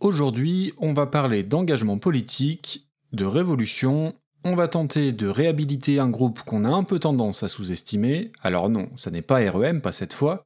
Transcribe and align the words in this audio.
Aujourd'hui, 0.00 0.72
on 0.78 0.94
va 0.94 1.04
parler 1.04 1.42
d'engagement 1.42 1.98
politique, 1.98 2.88
de 3.12 3.26
révolution, 3.26 4.14
on 4.44 4.54
va 4.54 4.66
tenter 4.66 5.12
de 5.12 5.28
réhabiliter 5.28 5.98
un 5.98 6.08
groupe 6.08 6.40
qu'on 6.40 6.64
a 6.64 6.70
un 6.70 6.84
peu 6.84 6.98
tendance 6.98 7.42
à 7.42 7.48
sous-estimer, 7.48 8.32
alors 8.42 8.70
non, 8.70 8.88
ça 8.96 9.10
n'est 9.10 9.20
pas 9.20 9.40
REM, 9.50 9.82
pas 9.82 9.92
cette 9.92 10.14
fois. 10.14 10.44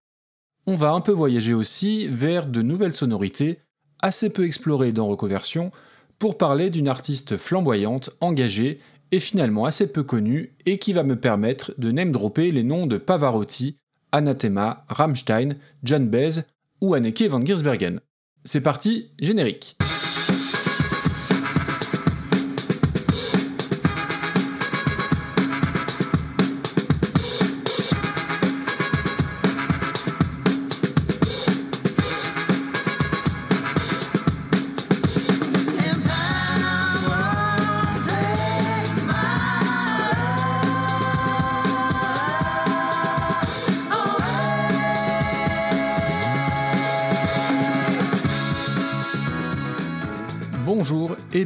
On 0.66 0.74
va 0.74 0.90
un 0.90 1.00
peu 1.00 1.12
voyager 1.12 1.54
aussi 1.54 2.08
vers 2.08 2.48
de 2.48 2.62
nouvelles 2.62 2.96
sonorités, 2.96 3.60
assez 4.02 4.28
peu 4.28 4.44
explorées 4.44 4.92
dans 4.92 5.06
Reconversion, 5.06 5.70
pour 6.18 6.36
parler 6.36 6.68
d'une 6.68 6.88
artiste 6.88 7.36
flamboyante, 7.36 8.10
engagée 8.20 8.80
et 9.12 9.20
finalement 9.20 9.66
assez 9.66 9.92
peu 9.92 10.02
connue, 10.02 10.56
et 10.66 10.78
qui 10.78 10.92
va 10.92 11.04
me 11.04 11.14
permettre 11.14 11.74
de 11.78 11.92
name-dropper 11.92 12.50
les 12.50 12.64
noms 12.64 12.88
de 12.88 12.98
Pavarotti, 12.98 13.76
Anathema, 14.10 14.84
Rammstein, 14.88 15.54
John 15.84 16.08
Baez 16.08 16.40
ou 16.80 16.94
Anneke 16.94 17.28
van 17.28 17.44
Giersbergen. 17.44 18.00
C'est 18.46 18.60
parti, 18.60 19.08
générique. 19.20 19.78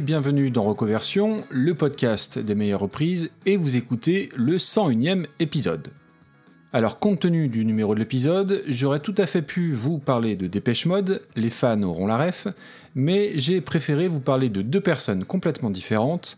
Bienvenue 0.09 0.49
dans 0.49 0.63
Reconversion, 0.63 1.43
le 1.51 1.75
podcast 1.75 2.39
des 2.39 2.55
meilleures 2.55 2.79
reprises, 2.79 3.29
et 3.45 3.57
vous 3.57 3.75
écoutez 3.75 4.31
le 4.35 4.57
101e 4.57 5.27
épisode. 5.39 5.89
Alors, 6.73 6.97
compte 6.97 7.19
tenu 7.19 7.47
du 7.47 7.63
numéro 7.63 7.93
de 7.93 7.99
l'épisode, 7.99 8.63
j'aurais 8.67 9.01
tout 9.01 9.13
à 9.19 9.27
fait 9.27 9.43
pu 9.43 9.75
vous 9.75 9.99
parler 9.99 10.35
de 10.35 10.47
Dépêche 10.47 10.87
Mode, 10.87 11.21
les 11.35 11.51
fans 11.51 11.83
auront 11.83 12.07
la 12.07 12.17
ref, 12.17 12.47
mais 12.95 13.33
j'ai 13.35 13.61
préféré 13.61 14.07
vous 14.07 14.19
parler 14.19 14.49
de 14.49 14.63
deux 14.63 14.81
personnes 14.81 15.25
complètement 15.25 15.69
différentes, 15.69 16.37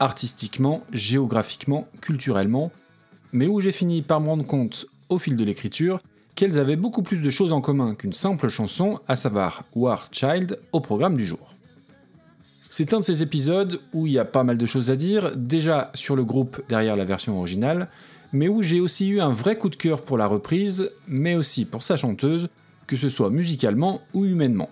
artistiquement, 0.00 0.82
géographiquement, 0.92 1.86
culturellement, 2.00 2.72
mais 3.32 3.46
où 3.46 3.60
j'ai 3.60 3.70
fini 3.70 4.02
par 4.02 4.20
me 4.20 4.26
rendre 4.26 4.44
compte, 4.44 4.86
au 5.08 5.20
fil 5.20 5.36
de 5.36 5.44
l'écriture, 5.44 6.00
qu'elles 6.34 6.58
avaient 6.58 6.74
beaucoup 6.74 7.04
plus 7.04 7.20
de 7.20 7.30
choses 7.30 7.52
en 7.52 7.60
commun 7.60 7.94
qu'une 7.94 8.12
simple 8.12 8.48
chanson, 8.48 8.98
à 9.06 9.14
savoir 9.14 9.62
War 9.76 10.08
Child, 10.10 10.58
au 10.72 10.80
programme 10.80 11.16
du 11.16 11.24
jour. 11.24 11.53
C'est 12.76 12.92
un 12.92 12.98
de 12.98 13.04
ces 13.04 13.22
épisodes 13.22 13.78
où 13.92 14.08
il 14.08 14.14
y 14.14 14.18
a 14.18 14.24
pas 14.24 14.42
mal 14.42 14.58
de 14.58 14.66
choses 14.66 14.90
à 14.90 14.96
dire, 14.96 15.30
déjà 15.36 15.92
sur 15.94 16.16
le 16.16 16.24
groupe 16.24 16.60
derrière 16.68 16.96
la 16.96 17.04
version 17.04 17.38
originale, 17.38 17.86
mais 18.32 18.48
où 18.48 18.64
j'ai 18.64 18.80
aussi 18.80 19.10
eu 19.10 19.20
un 19.20 19.28
vrai 19.32 19.56
coup 19.56 19.68
de 19.68 19.76
cœur 19.76 20.02
pour 20.02 20.18
la 20.18 20.26
reprise, 20.26 20.90
mais 21.06 21.36
aussi 21.36 21.66
pour 21.66 21.84
sa 21.84 21.96
chanteuse, 21.96 22.48
que 22.88 22.96
ce 22.96 23.08
soit 23.08 23.30
musicalement 23.30 24.00
ou 24.12 24.24
humainement. 24.24 24.70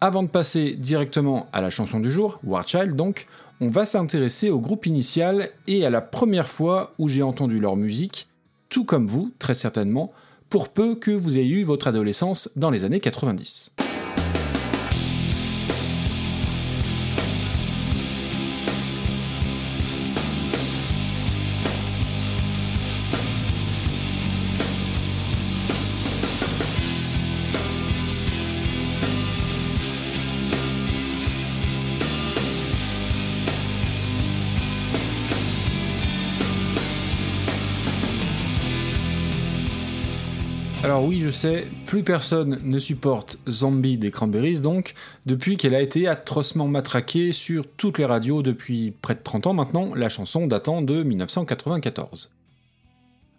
Avant 0.00 0.22
de 0.22 0.28
passer 0.28 0.76
directement 0.76 1.48
à 1.52 1.60
la 1.60 1.70
chanson 1.70 1.98
du 1.98 2.12
jour, 2.12 2.38
War 2.44 2.64
Child 2.64 2.94
donc, 2.94 3.26
on 3.60 3.68
va 3.68 3.84
s'intéresser 3.84 4.50
au 4.50 4.60
groupe 4.60 4.86
initial 4.86 5.50
et 5.66 5.84
à 5.84 5.90
la 5.90 6.00
première 6.00 6.48
fois 6.48 6.94
où 7.00 7.08
j'ai 7.08 7.24
entendu 7.24 7.58
leur 7.58 7.74
musique, 7.74 8.28
tout 8.68 8.84
comme 8.84 9.08
vous, 9.08 9.32
très 9.40 9.54
certainement, 9.54 10.12
pour 10.50 10.68
peu 10.68 10.94
que 10.94 11.10
vous 11.10 11.36
ayez 11.36 11.56
eu 11.56 11.64
votre 11.64 11.88
adolescence 11.88 12.48
dans 12.54 12.70
les 12.70 12.84
années 12.84 13.00
90. 13.00 13.72
Sais, 41.30 41.66
plus 41.86 42.02
personne 42.02 42.60
ne 42.62 42.78
supporte 42.78 43.38
Zombie 43.48 43.98
des 43.98 44.10
Cranberries 44.10 44.60
donc, 44.60 44.94
depuis 45.26 45.56
qu'elle 45.56 45.74
a 45.74 45.80
été 45.80 46.06
atrocement 46.06 46.68
matraquée 46.68 47.32
sur 47.32 47.66
toutes 47.66 47.98
les 47.98 48.04
radios 48.04 48.42
depuis 48.42 48.90
près 48.90 49.14
de 49.14 49.22
30 49.22 49.48
ans 49.48 49.54
maintenant, 49.54 49.94
la 49.94 50.08
chanson 50.08 50.46
datant 50.46 50.82
de 50.82 51.02
1994. 51.02 52.32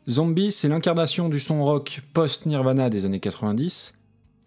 Zombie, 0.09 0.51
c'est 0.51 0.69
l'incarnation 0.69 1.29
du 1.29 1.39
son 1.39 1.63
rock 1.63 2.01
post-Nirvana 2.13 2.89
des 2.89 3.05
années 3.05 3.19
90, 3.19 3.95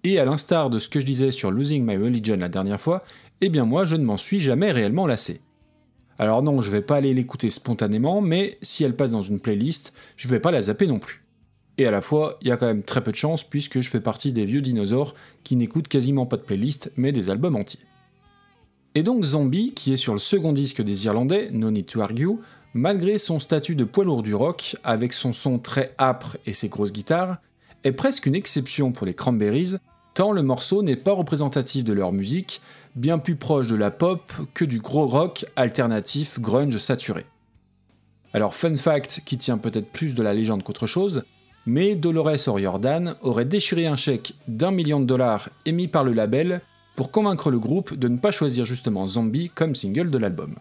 et 0.05 0.19
à 0.19 0.25
l'instar 0.25 0.71
de 0.71 0.79
ce 0.79 0.89
que 0.89 1.01
je 1.01 1.07
disais 1.07 1.31
sur 1.31 1.51
Losing 1.51 1.87
My 1.87 1.97
Religion 1.97 2.37
la 2.37 2.49
dernière 2.49 2.81
fois, 2.81 3.03
eh 3.41 3.49
bien 3.49 3.65
moi 3.65 3.85
je 3.85 3.97
ne 3.97 4.05
m'en 4.05 4.19
suis 4.19 4.41
jamais 4.41 4.73
réellement 4.73 5.07
lassé. 5.07 5.41
Alors 6.19 6.43
non, 6.43 6.63
je 6.63 6.71
vais 6.71 6.83
pas 6.83 6.97
aller 6.97 7.15
l'écouter 7.15 7.51
spontanément, 7.51 8.21
mais 8.21 8.59
si 8.63 8.85
elle 8.85 8.97
passe 8.97 9.13
dans 9.13 9.23
une 9.23 9.41
playlist, 9.41 9.93
je 10.17 10.29
vais 10.29 10.41
pas 10.41 10.51
la 10.51 10.63
zapper 10.63 10.87
non 10.87 10.99
plus. 10.99 11.22
Et 11.79 11.87
à 11.87 11.91
la 11.91 12.01
fois, 12.01 12.39
il 12.43 12.49
y 12.49 12.51
a 12.51 12.57
quand 12.57 12.67
même 12.67 12.83
très 12.83 13.03
peu 13.03 13.13
de 13.13 13.17
chance 13.17 13.45
puisque 13.45 13.81
je 13.81 13.91
fais 13.91 14.01
partie 14.01 14.33
des 14.33 14.45
vieux 14.45 14.61
dinosaures 14.61 15.15
qui 15.43 15.57
n'écoutent 15.57 15.89
quasiment 15.89 16.27
pas 16.27 16.37
de 16.37 16.43
playlist 16.43 16.93
mais 16.97 17.13
des 17.13 17.31
albums 17.31 17.57
entiers. 17.57 17.81
Et 18.95 19.03
donc 19.03 19.25
Zombie, 19.25 19.73
qui 19.73 19.93
est 19.93 19.97
sur 19.97 20.13
le 20.13 20.19
second 20.19 20.53
disque 20.53 20.83
des 20.83 21.07
Irlandais, 21.07 21.49
No 21.51 21.71
Need 21.71 21.87
to 21.87 22.03
Argue, 22.03 22.39
malgré 22.75 23.17
son 23.17 23.41
statut 23.41 23.75
de 23.75 23.85
poids 23.85 24.05
lourd 24.05 24.23
du 24.23 24.35
rock, 24.35 24.77
avec 24.85 25.15
son 25.15 25.33
son 25.33 25.59
très 25.59 25.95
âpre 25.99 26.37
et 26.45 26.53
ses 26.53 26.69
grosses 26.69 26.93
guitares, 26.93 27.39
est 27.85 27.93
presque 27.93 28.27
une 28.27 28.35
exception 28.35 28.93
pour 28.93 29.07
les 29.07 29.15
Cranberries, 29.15 29.77
tant 30.15 30.33
le 30.33 30.43
morceau 30.43 30.83
n'est 30.83 30.97
pas 30.97 31.13
représentatif 31.13 31.85
de 31.85 31.95
leur 31.95 32.13
musique, 32.13 32.61
bien 32.95 33.19
plus 33.19 33.37
proche 33.37 33.67
de 33.67 33.77
la 33.77 33.91
pop 33.91 34.31
que 34.53 34.67
du 34.67 34.81
gros 34.81 35.07
rock 35.07 35.47
alternatif 35.57 36.39
grunge 36.39 36.77
saturé. 36.77 37.25
Alors 38.35 38.55
fun 38.55 38.77
fact 38.77 39.23
qui 39.25 39.39
tient 39.39 39.59
peut-être 39.59 39.91
plus 39.91 40.15
de 40.15 40.23
la 40.23 40.35
légende 40.35 40.63
qu'autre 40.63 40.87
chose, 40.87 41.25
mais 41.67 41.95
Dolores 41.95 42.49
O'Riordan 42.49 43.15
aurait 43.21 43.45
déchiré 43.45 43.87
un 43.87 43.97
chèque 43.97 44.35
d'un 44.49 44.71
million 44.71 45.01
de 45.01 45.07
dollars 45.07 45.49
émis 45.67 45.89
par 45.89 46.05
le 46.05 46.13
label 46.13 46.61
pour 46.97 47.11
convaincre 47.11 47.51
le 47.51 47.59
groupe 47.59 47.95
de 47.95 48.09
ne 48.09 48.19
pas 48.19 48.31
choisir 48.31 48.67
justement 48.67 49.07
Zombie 49.07 49.51
comme 49.55 49.75
single 49.75 50.11
de 50.11 50.19
l'album. 50.19 50.55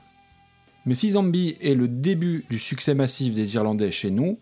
Mais 0.85 0.95
si 0.95 1.11
Zombie 1.11 1.57
est 1.61 1.75
le 1.75 1.87
début 1.87 2.45
du 2.49 2.57
succès 2.57 2.95
massif 2.95 3.33
des 3.33 3.55
Irlandais 3.55 3.91
chez 3.91 4.11
nous, 4.11 4.39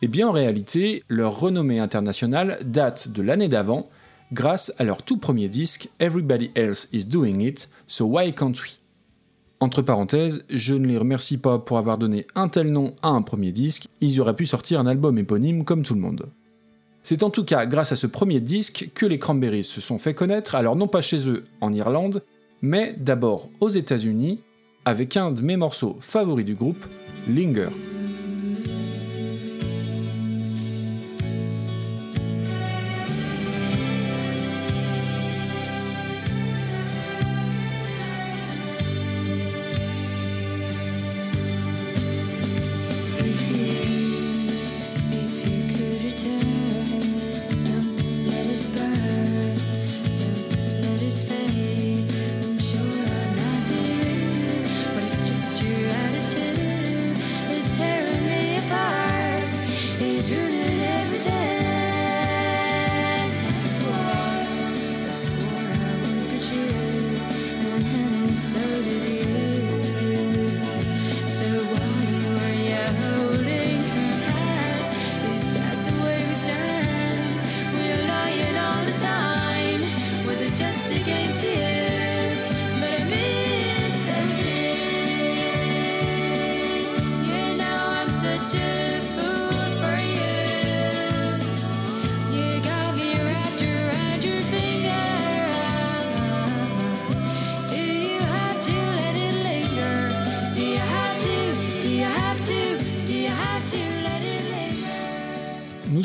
eh 0.00 0.08
bien 0.08 0.28
en 0.28 0.32
réalité, 0.32 1.02
leur 1.08 1.38
renommée 1.38 1.78
internationale 1.78 2.58
date 2.64 3.10
de 3.10 3.22
l'année 3.22 3.48
d'avant, 3.48 3.88
grâce 4.32 4.72
à 4.78 4.84
leur 4.84 5.02
tout 5.02 5.18
premier 5.18 5.48
disque 5.48 5.88
Everybody 6.00 6.50
Else 6.54 6.88
Is 6.92 7.04
Doing 7.04 7.40
It, 7.40 7.70
So 7.86 8.06
Why 8.06 8.32
Can't 8.34 8.54
We? 8.62 8.81
Entre 9.62 9.80
parenthèses, 9.80 10.44
je 10.50 10.74
ne 10.74 10.88
les 10.88 10.98
remercie 10.98 11.38
pas 11.38 11.60
pour 11.60 11.78
avoir 11.78 11.96
donné 11.96 12.26
un 12.34 12.48
tel 12.48 12.72
nom 12.72 12.94
à 13.00 13.08
un 13.08 13.22
premier 13.22 13.52
disque, 13.52 13.86
ils 14.00 14.20
auraient 14.20 14.34
pu 14.34 14.44
sortir 14.44 14.80
un 14.80 14.86
album 14.86 15.18
éponyme 15.18 15.64
comme 15.64 15.84
tout 15.84 15.94
le 15.94 16.00
monde. 16.00 16.26
C'est 17.04 17.22
en 17.22 17.30
tout 17.30 17.44
cas 17.44 17.64
grâce 17.66 17.92
à 17.92 17.96
ce 17.96 18.08
premier 18.08 18.40
disque 18.40 18.90
que 18.92 19.06
les 19.06 19.20
Cranberries 19.20 19.64
se 19.64 19.80
sont 19.80 19.98
fait 19.98 20.14
connaître, 20.14 20.56
alors 20.56 20.74
non 20.74 20.88
pas 20.88 21.00
chez 21.00 21.28
eux 21.30 21.44
en 21.60 21.72
Irlande, 21.72 22.22
mais 22.60 22.96
d'abord 22.98 23.50
aux 23.60 23.68
États-Unis, 23.68 24.40
avec 24.84 25.16
un 25.16 25.30
de 25.30 25.42
mes 25.42 25.56
morceaux 25.56 25.96
favoris 26.00 26.44
du 26.44 26.56
groupe, 26.56 26.84
Linger. 27.28 27.68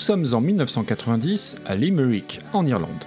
Sommes 0.07 0.27
en 0.31 0.39
1990 0.39 1.57
à 1.65 1.75
Limerick, 1.75 2.39
en 2.53 2.65
Irlande. 2.65 3.03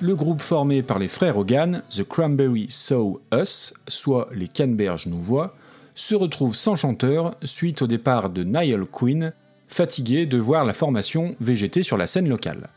Le 0.00 0.16
groupe 0.16 0.40
formé 0.40 0.82
par 0.82 0.98
les 0.98 1.06
frères 1.08 1.36
Hogan, 1.36 1.82
The 1.90 2.04
Cranberry 2.04 2.68
Saw 2.70 3.20
Us, 3.34 3.74
soit 3.86 4.30
les 4.32 4.48
Canberges 4.48 5.08
nous 5.08 5.20
voient, 5.20 5.54
se 5.94 6.14
retrouve 6.14 6.54
sans 6.54 6.74
chanteur 6.74 7.34
suite 7.44 7.82
au 7.82 7.86
départ 7.86 8.30
de 8.30 8.44
Niall 8.44 8.86
Quinn, 8.86 9.34
fatigué 9.68 10.24
de 10.24 10.38
voir 10.38 10.64
la 10.64 10.72
formation 10.72 11.36
végéter 11.38 11.82
sur 11.82 11.98
la 11.98 12.06
scène 12.06 12.30
locale. 12.30 12.68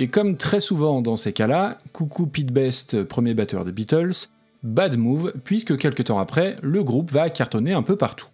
Et 0.00 0.08
comme 0.08 0.36
très 0.36 0.58
souvent 0.58 1.02
dans 1.02 1.16
ces 1.16 1.32
cas-là, 1.32 1.78
coucou 1.92 2.26
Pete 2.26 2.52
Best, 2.52 3.04
premier 3.04 3.34
batteur 3.34 3.64
des 3.64 3.70
Beatles, 3.70 4.26
bad 4.64 4.98
move, 4.98 5.34
puisque 5.44 5.78
quelques 5.78 6.06
temps 6.06 6.18
après, 6.18 6.56
le 6.62 6.82
groupe 6.82 7.12
va 7.12 7.30
cartonner 7.30 7.74
un 7.74 7.84
peu 7.84 7.94
partout. 7.94 8.26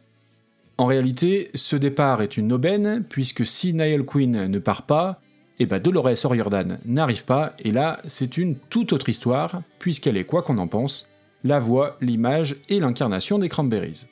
En 0.78 0.86
réalité, 0.86 1.50
ce 1.54 1.74
départ 1.76 2.20
est 2.20 2.36
une 2.36 2.52
aubaine, 2.52 3.04
puisque 3.08 3.46
si 3.46 3.72
Niall 3.72 4.04
Quinn 4.04 4.46
ne 4.46 4.58
part 4.58 4.82
pas, 4.82 5.20
et 5.58 5.62
eh 5.62 5.66
ben 5.66 5.78
Dolores 5.78 6.24
O'Riordan 6.24 6.78
n'arrive 6.84 7.24
pas, 7.24 7.54
et 7.64 7.72
là, 7.72 7.98
c'est 8.06 8.36
une 8.36 8.56
toute 8.56 8.92
autre 8.92 9.08
histoire, 9.08 9.62
puisqu'elle 9.78 10.18
est, 10.18 10.24
quoi 10.24 10.42
qu'on 10.42 10.58
en 10.58 10.68
pense, 10.68 11.08
la 11.44 11.58
voix, 11.60 11.96
l'image 12.02 12.56
et 12.68 12.78
l'incarnation 12.78 13.38
des 13.38 13.48
Cranberries. 13.48 14.06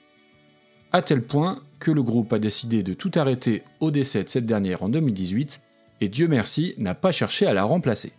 À 0.93 1.02
tel 1.02 1.22
point 1.22 1.61
que 1.81 1.90
le 1.90 2.02
groupe 2.02 2.32
a 2.32 2.38
décidé 2.38 2.82
de 2.82 2.94
tout 2.94 3.10
arrêter 3.17 3.62
au 3.81 3.90
décès 3.90 4.25
de 4.25 4.31
cette 4.31 4.46
dernière 4.46 4.82
en 4.82 4.88
2018, 4.88 5.60
et 6.00 6.08
Dieu 6.08 6.28
merci 6.28 6.75
n'a 6.78 6.94
pas 6.94 7.12
cherché 7.12 7.46
à 7.46 7.52
la 7.52 7.64
remplacer. 7.64 8.14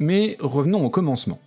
Mais 0.00 0.36
revenons 0.40 0.84
au 0.84 0.90
commencement. 0.90 1.38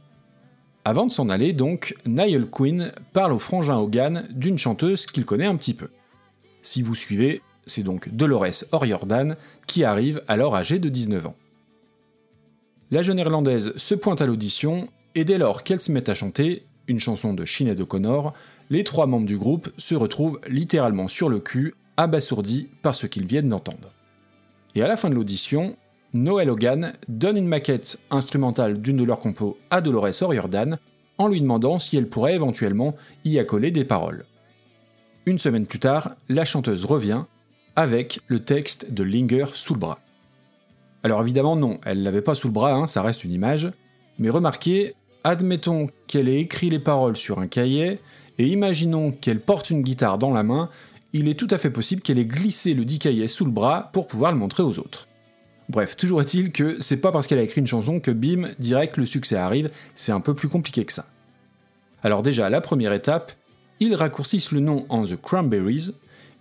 Avant 0.86 1.06
de 1.06 1.12
s'en 1.12 1.30
aller, 1.30 1.54
donc, 1.54 1.96
Niall 2.06 2.50
Quinn 2.50 2.92
parle 3.14 3.32
au 3.32 3.40
frangin 3.40 3.78
Hogan 3.78 4.28
d'une 4.32 4.58
chanteuse 4.58 5.06
qu'il 5.06 5.26
connaît 5.26 5.46
un 5.46 5.56
petit 5.56 5.74
peu. 5.74 5.90
Si 6.62 6.82
vous 6.82 6.96
suivez, 6.96 7.42
c'est 7.66 7.84
donc 7.84 8.10
Dolores 8.10 8.66
O'Riordan 8.74 9.38
qui 9.66 9.86
arrive 9.86 10.22
alors 10.28 10.56
âgée 10.56 10.80
de 10.80 10.90
19 10.90 11.28
ans. 11.28 11.36
La 12.92 13.02
jeune 13.02 13.20
Irlandaise 13.20 13.74
se 13.78 13.96
pointe 13.96 14.22
à 14.22 14.26
l'audition 14.26 14.90
et 15.16 15.24
dès 15.24 15.38
lors 15.38 15.64
qu'elle 15.64 15.82
se 15.82 15.92
met 15.92 16.10
à 16.10 16.14
chanter 16.14 16.66
une 16.88 17.00
chanson 17.00 17.34
de 17.34 17.46
Sinead 17.46 17.80
O'Connor, 17.80 18.34
les 18.70 18.84
trois 18.84 19.08
membres 19.08 19.26
du 19.26 19.38
groupe 19.38 19.70
se 19.78 19.96
retrouvent 19.96 20.40
littéralement 20.48 21.08
sur 21.08 21.30
le 21.30 21.40
cul, 21.40 21.76
abasourdis 21.96 22.68
par 22.82 22.94
ce 22.94 23.08
qu'ils 23.08 23.26
viennent 23.26 23.50
d'entendre. 23.50 23.92
Et 24.76 24.82
à 24.82 24.88
la 24.88 24.98
fin 24.98 25.10
de 25.10 25.16
l'audition, 25.16 25.76
Noel 26.14 26.52
Hogan 26.52 26.94
donne 27.08 27.38
une 27.38 27.48
maquette 27.48 28.00
instrumentale 28.12 28.80
d'une 28.80 28.98
de 28.98 29.04
leurs 29.04 29.18
compos 29.18 29.58
à 29.72 29.82
Dolores 29.82 30.22
O'Riordan 30.22 30.78
en 31.18 31.28
lui 31.28 31.42
demandant 31.42 31.80
si 31.80 31.98
elle 31.98 32.08
pourrait 32.08 32.36
éventuellement 32.36 32.96
y 33.26 33.40
accoler 33.40 33.72
des 33.72 33.84
paroles. 33.84 34.26
Une 35.26 35.40
semaine 35.40 35.66
plus 35.66 35.80
tard, 35.80 36.16
la 36.30 36.46
chanteuse 36.46 36.86
revient 36.86 37.24
avec 37.76 38.20
le 38.28 38.42
texte 38.42 38.92
de 38.92 39.02
Linger 39.02 39.46
sous 39.56 39.74
le 39.74 39.80
bras. 39.80 40.00
Alors 41.02 41.22
évidemment 41.22 41.56
non, 41.56 41.78
elle 41.84 42.04
l'avait 42.04 42.22
pas 42.22 42.36
sous 42.36 42.48
le 42.48 42.54
bras, 42.54 42.74
hein, 42.74 42.86
ça 42.86 43.02
reste 43.02 43.24
une 43.24 43.32
image, 43.32 43.72
mais 44.20 44.30
remarquez, 44.30 44.94
admettons 45.24 45.90
qu'elle 46.06 46.30
ait 46.30 46.42
écrit 46.42 46.70
les 46.70 46.80
paroles 46.80 47.18
sur 47.18 47.40
un 47.40 47.48
cahier, 47.48 48.00
et 48.38 48.46
imaginons 48.46 49.12
qu'elle 49.12 49.40
porte 49.40 49.72
une 49.72 49.82
guitare 49.82 50.20
dans 50.20 50.32
la 50.32 50.44
main, 50.44 50.70
il 51.12 51.28
est 51.28 51.40
tout 51.40 51.48
à 51.50 51.58
fait 51.58 51.72
possible 51.72 52.04
qu'elle 52.04 52.20
ait 52.20 52.26
glissé 52.26 52.76
le 52.76 52.86
dit 52.86 53.00
cahier 53.00 53.28
sous 53.28 53.46
le 53.46 53.52
bras 53.52 53.90
pour 53.94 54.06
pouvoir 54.06 54.32
le 54.32 54.38
montrer 54.38 54.62
aux 54.62 54.78
autres. 54.78 55.08
Bref, 55.70 55.96
toujours 55.96 56.22
est-il 56.22 56.52
que 56.52 56.78
c'est 56.82 56.98
pas 56.98 57.12
parce 57.12 57.28
qu'elle 57.28 57.40
a 57.40 57.44
écrit 57.44 57.62
une 57.62 57.68
chanson 57.68 58.00
que 58.00 58.12
bim, 58.12 58.50
direct 58.60 58.98
le 58.98 59.06
succès 59.06 59.38
arrive, 59.38 59.70
c'est 59.96 60.12
un 60.12 60.20
peu 60.20 60.34
plus 60.34 60.50
compliqué 60.50 60.84
que 60.86 60.94
ça. 60.94 61.06
Alors 62.04 62.22
déjà, 62.22 62.50
la 62.50 62.60
première 62.60 62.94
étape, 62.94 63.32
ils 63.80 63.96
raccourcissent 63.96 64.52
le 64.52 64.60
nom 64.60 64.86
en 64.90 65.04
The 65.04 65.20
Cranberries, 65.22 65.92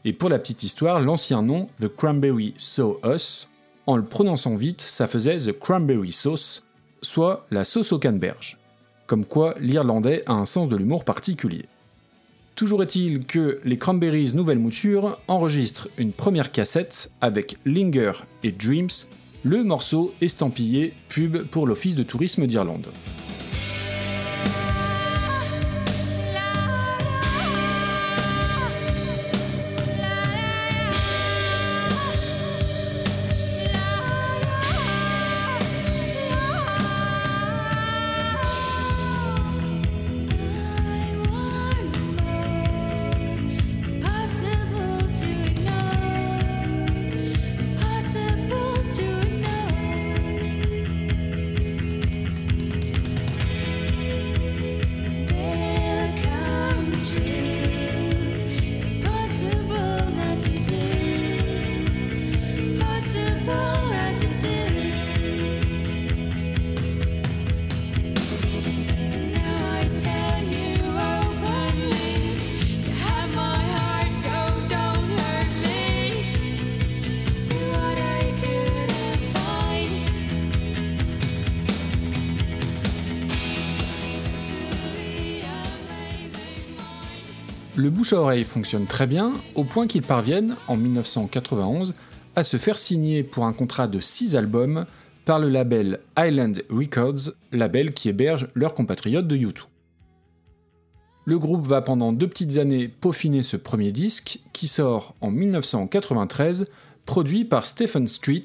et 0.05 0.13
pour 0.13 0.29
la 0.29 0.41
petite 0.41 0.65
histoire, 0.65 1.01
l'ancien 1.01 1.43
nom, 1.43 1.69
The 1.81 1.89
Cranberry 1.89 2.55
Saw 2.57 2.99
Us, 3.05 3.49
en 3.87 3.97
le 3.97 4.05
prononçant 4.05 4.57
vite, 4.57 4.81
ça 4.81 5.07
faisait 5.07 5.39
The 5.39 5.59
Cranberry 5.59 6.13
Sauce, 6.13 6.65
soit 7.01 7.47
la 7.51 7.65
sauce 7.65 7.93
au 7.93 7.99
canneberge. 7.99 8.59
Comme 9.07 9.25
quoi, 9.25 9.55
l'irlandais 9.61 10.23
a 10.27 10.33
un 10.33 10.45
sens 10.45 10.69
de 10.69 10.77
l'humour 10.77 11.05
particulier. 11.05 11.67
Toujours 12.54 12.82
est-il 12.82 13.25
que 13.25 13.60
les 13.64 13.78
Cranberries 13.78 14.34
Nouvelle 14.34 14.58
Mouture 14.58 15.19
enregistrent 15.26 15.88
une 15.96 16.12
première 16.12 16.52
cassette 16.52 17.10
avec 17.20 17.56
Linger 17.64 18.12
et 18.43 18.52
Dreams, 18.52 18.88
le 19.43 19.64
morceau 19.64 20.12
estampillé 20.20 20.93
pub 21.08 21.44
pour 21.46 21.66
l'Office 21.66 21.94
de 21.94 22.02
tourisme 22.02 22.46
d'Irlande. 22.46 22.87
Le 87.83 87.91
bouche 87.91 88.12
à 88.12 88.21
oreille 88.21 88.45
fonctionne 88.45 88.87
très 88.87 89.09
bien, 89.09 89.33
au 89.57 89.65
point 89.65 89.89
qu'ils 89.89 90.05
parviennent, 90.05 90.55
en 90.69 90.77
1991, 90.77 91.95
à 92.37 92.45
se 92.45 92.57
faire 92.57 92.79
signer 92.79 93.25
pour 93.25 93.45
un 93.45 93.53
contrat 93.53 93.89
de 93.89 93.99
6 93.99 94.37
albums 94.37 94.87
par 95.25 95.41
le 95.41 95.49
label 95.49 95.99
Island 96.17 96.62
Records, 96.71 97.33
label 97.51 97.93
qui 97.93 98.09
héberge 98.09 98.47
leurs 98.55 98.75
compatriotes 98.75 99.27
de 99.27 99.35
YouTube. 99.35 99.67
Le 101.25 101.41
groupe 101.41 101.67
va 101.67 101.83
pendant 101.83 102.12
deux 102.12 102.29
petites 102.29 102.59
années 102.59 102.87
peaufiner 102.87 103.43
ce 103.43 103.57
premier 103.57 103.91
disque, 103.91 104.39
qui 104.53 104.69
sort 104.69 105.17
en 105.21 105.33
1993, 105.33 106.67
produit 107.05 107.45
par 107.45 107.67
Stephen 107.67 108.07
Street, 108.07 108.45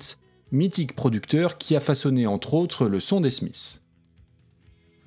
mythique 0.51 0.95
producteur 0.95 1.59
qui 1.59 1.75
a 1.75 1.79
façonné 1.79 2.25
entre 2.25 2.55
autres 2.55 2.87
le 2.87 2.99
son 2.99 3.21
des 3.21 3.29
Smiths. 3.29 3.83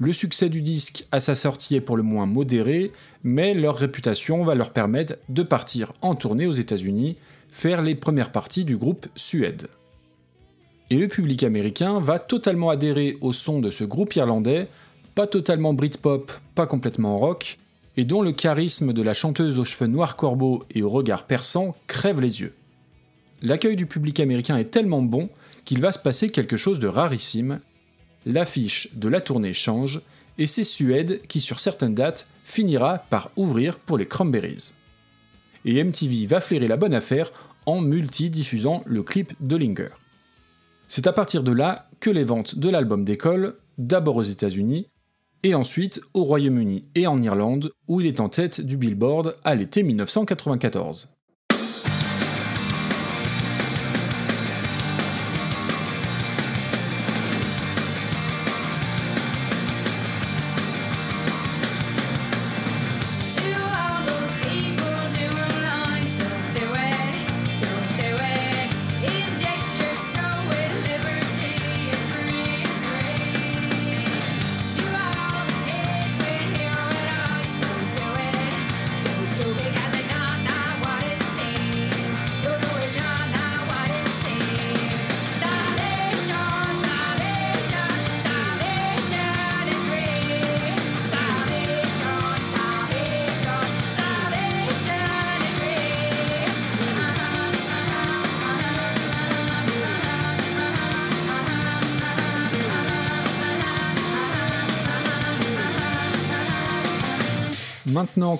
Le 0.02 0.14
succès 0.14 0.48
du 0.48 0.62
disque 0.62 1.06
à 1.12 1.20
sa 1.20 1.34
sortie 1.34 1.76
est 1.76 1.82
pour 1.82 1.98
le 1.98 2.02
moins 2.02 2.24
modéré, 2.24 2.90
mais 3.22 3.52
leur 3.52 3.76
réputation 3.76 4.42
va 4.44 4.54
leur 4.54 4.72
permettre 4.72 5.16
de 5.28 5.42
partir 5.42 5.92
en 6.00 6.14
tournée 6.14 6.46
aux 6.46 6.52
États-Unis, 6.52 7.18
faire 7.52 7.82
les 7.82 7.94
premières 7.94 8.32
parties 8.32 8.64
du 8.64 8.78
groupe 8.78 9.06
Suède. 9.14 9.68
Et 10.88 10.96
le 10.96 11.06
public 11.06 11.42
américain 11.42 12.00
va 12.00 12.18
totalement 12.18 12.70
adhérer 12.70 13.18
au 13.20 13.34
son 13.34 13.60
de 13.60 13.70
ce 13.70 13.84
groupe 13.84 14.16
irlandais, 14.16 14.68
pas 15.14 15.26
totalement 15.26 15.74
Britpop, 15.74 16.32
pas 16.54 16.66
complètement 16.66 17.18
rock, 17.18 17.58
et 17.98 18.06
dont 18.06 18.22
le 18.22 18.32
charisme 18.32 18.94
de 18.94 19.02
la 19.02 19.12
chanteuse 19.12 19.58
aux 19.58 19.66
cheveux 19.66 19.90
noirs 19.90 20.16
corbeaux 20.16 20.64
et 20.74 20.82
au 20.82 20.88
regard 20.88 21.26
perçant 21.26 21.76
crève 21.88 22.22
les 22.22 22.40
yeux. 22.40 22.54
L'accueil 23.42 23.76
du 23.76 23.84
public 23.84 24.18
américain 24.18 24.56
est 24.56 24.70
tellement 24.70 25.02
bon 25.02 25.28
qu'il 25.66 25.82
va 25.82 25.92
se 25.92 25.98
passer 25.98 26.30
quelque 26.30 26.56
chose 26.56 26.78
de 26.78 26.86
rarissime, 26.88 27.60
l'affiche 28.26 28.88
de 28.94 29.08
la 29.08 29.20
tournée 29.20 29.52
change 29.52 30.00
et 30.38 30.46
c'est 30.46 30.64
Suède 30.64 31.20
qui 31.28 31.40
sur 31.40 31.60
certaines 31.60 31.94
dates 31.94 32.28
finira 32.44 32.98
par 33.10 33.30
ouvrir 33.36 33.78
pour 33.78 33.98
les 33.98 34.06
Cranberries. 34.06 34.72
Et 35.64 35.82
MTV 35.82 36.26
va 36.26 36.40
flairer 36.40 36.68
la 36.68 36.76
bonne 36.76 36.94
affaire 36.94 37.30
en 37.66 37.80
multi-diffusant 37.80 38.82
le 38.86 39.02
clip 39.02 39.34
de 39.40 39.56
Linger. 39.56 39.90
C'est 40.88 41.06
à 41.06 41.12
partir 41.12 41.42
de 41.42 41.52
là 41.52 41.88
que 42.00 42.10
les 42.10 42.24
ventes 42.24 42.58
de 42.58 42.70
l'album 42.70 43.04
décollent, 43.04 43.54
d'abord 43.78 44.16
aux 44.16 44.22
États-Unis, 44.22 44.88
et 45.42 45.54
ensuite 45.54 46.00
au 46.14 46.24
Royaume-Uni 46.24 46.84
et 46.94 47.06
en 47.06 47.22
Irlande, 47.22 47.72
où 47.88 48.00
il 48.00 48.06
est 48.06 48.20
en 48.20 48.28
tête 48.28 48.60
du 48.60 48.76
Billboard 48.76 49.36
à 49.44 49.54
l'été 49.54 49.82
1994. 49.82 51.08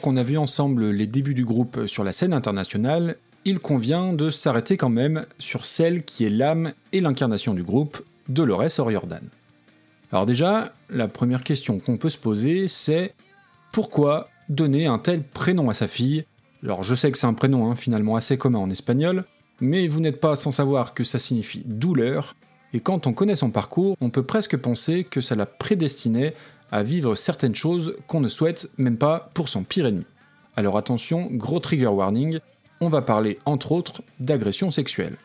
Qu'on 0.00 0.16
a 0.16 0.22
vu 0.22 0.38
ensemble 0.38 0.90
les 0.90 1.06
débuts 1.06 1.34
du 1.34 1.44
groupe 1.44 1.86
sur 1.86 2.04
la 2.04 2.12
scène 2.12 2.32
internationale, 2.32 3.16
il 3.44 3.58
convient 3.58 4.12
de 4.12 4.30
s'arrêter 4.30 4.76
quand 4.76 4.88
même 4.88 5.26
sur 5.38 5.64
celle 5.66 6.04
qui 6.04 6.24
est 6.24 6.30
l'âme 6.30 6.72
et 6.92 7.00
l'incarnation 7.00 7.54
du 7.54 7.62
groupe, 7.62 8.02
Dolores 8.28 8.78
O'Riordan. 8.78 9.22
Alors 10.12 10.26
déjà, 10.26 10.72
la 10.88 11.08
première 11.08 11.44
question 11.44 11.78
qu'on 11.78 11.96
peut 11.96 12.08
se 12.08 12.18
poser, 12.18 12.68
c'est 12.68 13.14
pourquoi 13.72 14.28
donner 14.48 14.86
un 14.86 14.98
tel 14.98 15.22
prénom 15.22 15.70
à 15.70 15.74
sa 15.74 15.88
fille? 15.88 16.24
Alors 16.62 16.82
je 16.82 16.94
sais 16.94 17.10
que 17.12 17.18
c'est 17.18 17.26
un 17.26 17.34
prénom 17.34 17.70
hein, 17.70 17.76
finalement 17.76 18.16
assez 18.16 18.36
commun 18.36 18.58
en 18.58 18.70
espagnol, 18.70 19.24
mais 19.60 19.88
vous 19.88 20.00
n'êtes 20.00 20.20
pas 20.20 20.36
sans 20.36 20.52
savoir 20.52 20.94
que 20.94 21.04
ça 21.04 21.18
signifie 21.18 21.62
douleur, 21.64 22.34
et 22.72 22.80
quand 22.80 23.06
on 23.06 23.12
connaît 23.12 23.34
son 23.34 23.50
parcours, 23.50 23.96
on 24.00 24.10
peut 24.10 24.22
presque 24.22 24.56
penser 24.56 25.04
que 25.04 25.20
ça 25.20 25.34
la 25.34 25.46
prédestinait 25.46 26.34
à 26.70 26.82
vivre 26.82 27.14
certaines 27.14 27.54
choses 27.54 27.96
qu'on 28.06 28.20
ne 28.20 28.28
souhaite 28.28 28.70
même 28.78 28.96
pas 28.96 29.30
pour 29.34 29.48
son 29.48 29.62
pire 29.62 29.86
ennemi. 29.86 30.04
Alors 30.56 30.76
attention, 30.76 31.28
gros 31.30 31.60
trigger 31.60 31.86
warning, 31.86 32.38
on 32.80 32.88
va 32.88 33.02
parler 33.02 33.38
entre 33.44 33.72
autres 33.72 34.02
d'agression 34.18 34.70
sexuelle. 34.70 35.16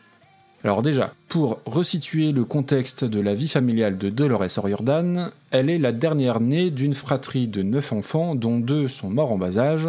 Alors 0.64 0.82
déjà, 0.82 1.12
pour 1.28 1.60
resituer 1.64 2.32
le 2.32 2.44
contexte 2.44 3.04
de 3.04 3.20
la 3.20 3.34
vie 3.34 3.48
familiale 3.48 3.98
de 3.98 4.08
Dolores 4.08 4.58
O'Riordan, 4.58 5.30
elle 5.50 5.70
est 5.70 5.78
la 5.78 5.92
dernière 5.92 6.40
née 6.40 6.70
d'une 6.70 6.94
fratrie 6.94 7.46
de 7.46 7.62
9 7.62 7.92
enfants 7.92 8.34
dont 8.34 8.58
deux 8.58 8.88
sont 8.88 9.10
morts 9.10 9.32
en 9.32 9.38
bas 9.38 9.58
âge. 9.58 9.88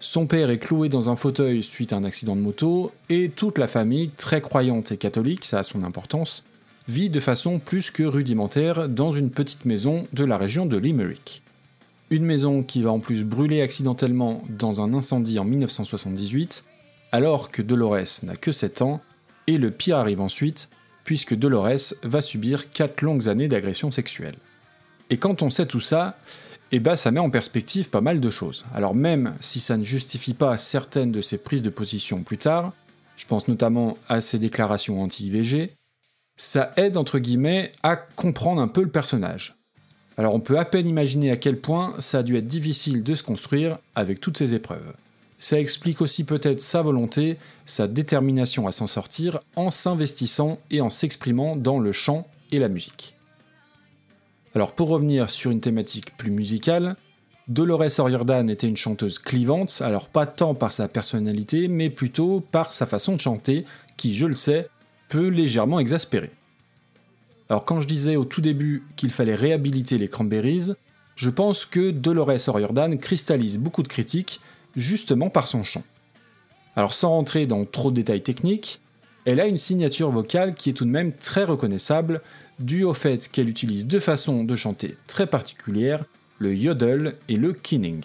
Son 0.00 0.26
père 0.26 0.50
est 0.50 0.58
cloué 0.58 0.88
dans 0.88 1.10
un 1.10 1.16
fauteuil 1.16 1.62
suite 1.62 1.92
à 1.92 1.96
un 1.96 2.04
accident 2.04 2.34
de 2.34 2.40
moto, 2.40 2.90
et 3.10 3.28
toute 3.28 3.58
la 3.58 3.68
famille, 3.68 4.08
très 4.10 4.40
croyante 4.40 4.92
et 4.92 4.96
catholique, 4.96 5.44
ça 5.44 5.58
a 5.58 5.62
son 5.62 5.84
importance, 5.84 6.44
vit 6.90 7.08
de 7.08 7.20
façon 7.20 7.60
plus 7.60 7.92
que 7.92 8.02
rudimentaire 8.02 8.88
dans 8.88 9.12
une 9.12 9.30
petite 9.30 9.64
maison 9.64 10.08
de 10.12 10.24
la 10.24 10.36
région 10.36 10.66
de 10.66 10.76
Limerick. 10.76 11.42
Une 12.10 12.24
maison 12.24 12.64
qui 12.64 12.82
va 12.82 12.90
en 12.90 12.98
plus 12.98 13.22
brûler 13.22 13.62
accidentellement 13.62 14.42
dans 14.48 14.80
un 14.80 14.92
incendie 14.92 15.38
en 15.38 15.44
1978, 15.44 16.64
alors 17.12 17.52
que 17.52 17.62
Dolores 17.62 18.24
n'a 18.24 18.34
que 18.34 18.50
7 18.50 18.82
ans, 18.82 19.00
et 19.46 19.56
le 19.56 19.70
pire 19.70 19.98
arrive 19.98 20.20
ensuite, 20.20 20.70
puisque 21.04 21.36
Dolores 21.36 21.94
va 22.02 22.20
subir 22.20 22.70
4 22.70 23.02
longues 23.02 23.28
années 23.28 23.46
d'agression 23.46 23.92
sexuelle. 23.92 24.36
Et 25.10 25.16
quand 25.16 25.42
on 25.42 25.50
sait 25.50 25.66
tout 25.66 25.80
ça, 25.80 26.18
eh 26.72 26.80
ben 26.80 26.96
ça 26.96 27.12
met 27.12 27.20
en 27.20 27.30
perspective 27.30 27.88
pas 27.90 28.00
mal 28.00 28.18
de 28.18 28.30
choses. 28.30 28.66
Alors 28.74 28.96
même 28.96 29.34
si 29.38 29.60
ça 29.60 29.76
ne 29.76 29.84
justifie 29.84 30.34
pas 30.34 30.58
certaines 30.58 31.12
de 31.12 31.20
ses 31.20 31.38
prises 31.38 31.62
de 31.62 31.70
position 31.70 32.24
plus 32.24 32.38
tard, 32.38 32.72
je 33.16 33.26
pense 33.26 33.46
notamment 33.46 33.96
à 34.08 34.20
ses 34.20 34.40
déclarations 34.40 35.00
anti-IVG, 35.00 35.70
ça 36.40 36.72
aide 36.78 36.96
entre 36.96 37.18
guillemets 37.18 37.70
à 37.82 37.96
comprendre 37.96 38.62
un 38.62 38.68
peu 38.68 38.80
le 38.80 38.88
personnage. 38.88 39.56
Alors 40.16 40.34
on 40.34 40.40
peut 40.40 40.58
à 40.58 40.64
peine 40.64 40.88
imaginer 40.88 41.30
à 41.30 41.36
quel 41.36 41.60
point 41.60 41.94
ça 41.98 42.20
a 42.20 42.22
dû 42.22 42.34
être 42.34 42.46
difficile 42.46 43.02
de 43.02 43.14
se 43.14 43.22
construire 43.22 43.78
avec 43.94 44.20
toutes 44.20 44.38
ces 44.38 44.54
épreuves. 44.54 44.94
Ça 45.38 45.60
explique 45.60 46.00
aussi 46.00 46.24
peut-être 46.24 46.62
sa 46.62 46.80
volonté, 46.80 47.36
sa 47.66 47.86
détermination 47.86 48.66
à 48.66 48.72
s'en 48.72 48.86
sortir 48.86 49.40
en 49.54 49.68
s'investissant 49.68 50.58
et 50.70 50.80
en 50.80 50.88
s'exprimant 50.88 51.56
dans 51.56 51.78
le 51.78 51.92
chant 51.92 52.26
et 52.52 52.58
la 52.58 52.70
musique. 52.70 53.12
Alors 54.54 54.72
pour 54.72 54.88
revenir 54.88 55.28
sur 55.28 55.50
une 55.50 55.60
thématique 55.60 56.16
plus 56.16 56.30
musicale, 56.30 56.96
Dolores 57.48 58.00
O'Riordan 58.00 58.48
était 58.48 58.68
une 58.68 58.78
chanteuse 58.78 59.18
clivante, 59.18 59.82
alors 59.84 60.08
pas 60.08 60.24
tant 60.24 60.54
par 60.54 60.72
sa 60.72 60.88
personnalité, 60.88 61.68
mais 61.68 61.90
plutôt 61.90 62.40
par 62.40 62.72
sa 62.72 62.86
façon 62.86 63.14
de 63.14 63.20
chanter, 63.20 63.66
qui, 63.98 64.14
je 64.14 64.24
le 64.24 64.34
sais, 64.34 64.70
légèrement 65.18 65.80
exaspérer. 65.80 66.30
Alors 67.48 67.64
quand 67.64 67.80
je 67.80 67.88
disais 67.88 68.16
au 68.16 68.24
tout 68.24 68.40
début 68.40 68.84
qu'il 68.96 69.10
fallait 69.10 69.34
réhabiliter 69.34 69.98
les 69.98 70.08
Cranberries, 70.08 70.72
je 71.16 71.30
pense 71.30 71.64
que 71.64 71.90
Dolores 71.90 72.48
O'Riordan 72.48 72.96
cristallise 72.98 73.58
beaucoup 73.58 73.82
de 73.82 73.88
critiques 73.88 74.40
justement 74.76 75.30
par 75.30 75.48
son 75.48 75.64
chant. 75.64 75.82
Alors 76.76 76.94
sans 76.94 77.10
rentrer 77.10 77.46
dans 77.46 77.64
trop 77.64 77.90
de 77.90 77.96
détails 77.96 78.22
techniques, 78.22 78.80
elle 79.24 79.40
a 79.40 79.46
une 79.46 79.58
signature 79.58 80.10
vocale 80.10 80.54
qui 80.54 80.70
est 80.70 80.72
tout 80.72 80.84
de 80.84 80.90
même 80.90 81.12
très 81.12 81.44
reconnaissable, 81.44 82.22
due 82.58 82.84
au 82.84 82.94
fait 82.94 83.28
qu'elle 83.28 83.48
utilise 83.48 83.86
deux 83.86 84.00
façons 84.00 84.44
de 84.44 84.56
chanter 84.56 84.96
très 85.06 85.26
particulières, 85.26 86.04
le 86.38 86.54
yodel 86.54 87.16
et 87.28 87.36
le 87.36 87.52
kinning. 87.52 88.04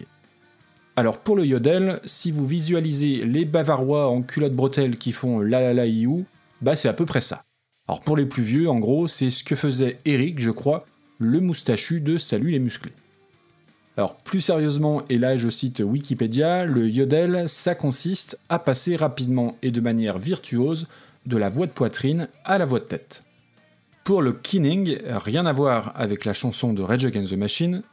Alors 0.98 1.20
pour 1.20 1.36
le 1.36 1.46
yodel, 1.46 2.00
si 2.06 2.32
vous 2.32 2.46
visualisez 2.46 3.26
les 3.26 3.46
Bavarois 3.46 4.08
en 4.08 4.22
culotte 4.22 4.56
bretelle 4.56 4.98
qui 4.98 5.12
font 5.12 5.40
la 5.40 5.62
la 5.62 5.74
la 5.74 5.86
iou, 5.86 6.26
bah 6.62 6.76
c'est 6.76 6.90
à 6.90 6.94
peu 6.94 7.06
près 7.06 7.22
ça. 7.22 7.44
Alors 7.88 8.02
pour 8.02 8.18
les 8.18 8.26
plus 8.26 8.44
vieux, 8.44 8.70
en 8.70 8.80
gros, 8.80 9.08
c'est 9.08 9.30
ce 9.30 9.44
que 9.44 9.56
faisait 9.56 10.00
Eric, 10.06 10.40
je 10.40 10.52
crois, 10.52 10.86
le 11.20 11.40
moustachu 11.40 12.02
de 12.02 12.18
Salut 12.18 12.52
les 12.52 12.60
musclés. 12.60 12.92
Alors 13.98 14.18
plus 14.18 14.42
sérieusement, 14.42 15.04
et 15.10 15.18
là 15.18 15.38
je 15.38 15.50
cite 15.50 15.80
Wikipédia, 15.80 16.66
le 16.66 16.90
yodel, 16.90 17.48
ça 17.48 17.76
consiste 17.76 18.38
à 18.50 18.60
passer 18.60 18.96
rapidement 18.96 19.56
et 19.62 19.72
de 19.72 19.80
manière 19.80 20.18
virtuose 20.18 20.88
de 21.26 21.38
la 21.38 21.50
voix 21.50 21.68
de 21.68 21.72
poitrine 21.72 22.28
à 22.44 22.58
la 22.58 22.66
voix 22.66 22.80
de 22.80 22.86
tête. 22.86 23.24
Pour 24.04 24.22
le 24.22 24.34
kinning, 24.34 24.98
rien 25.08 25.46
à 25.46 25.54
voir 25.54 25.94
avec 25.96 26.26
la 26.26 26.34
chanson 26.34 26.74
de 26.74 26.82
Rage 26.82 27.06
Against 27.06 27.32
the 27.32 27.38
Machine, 27.38 27.84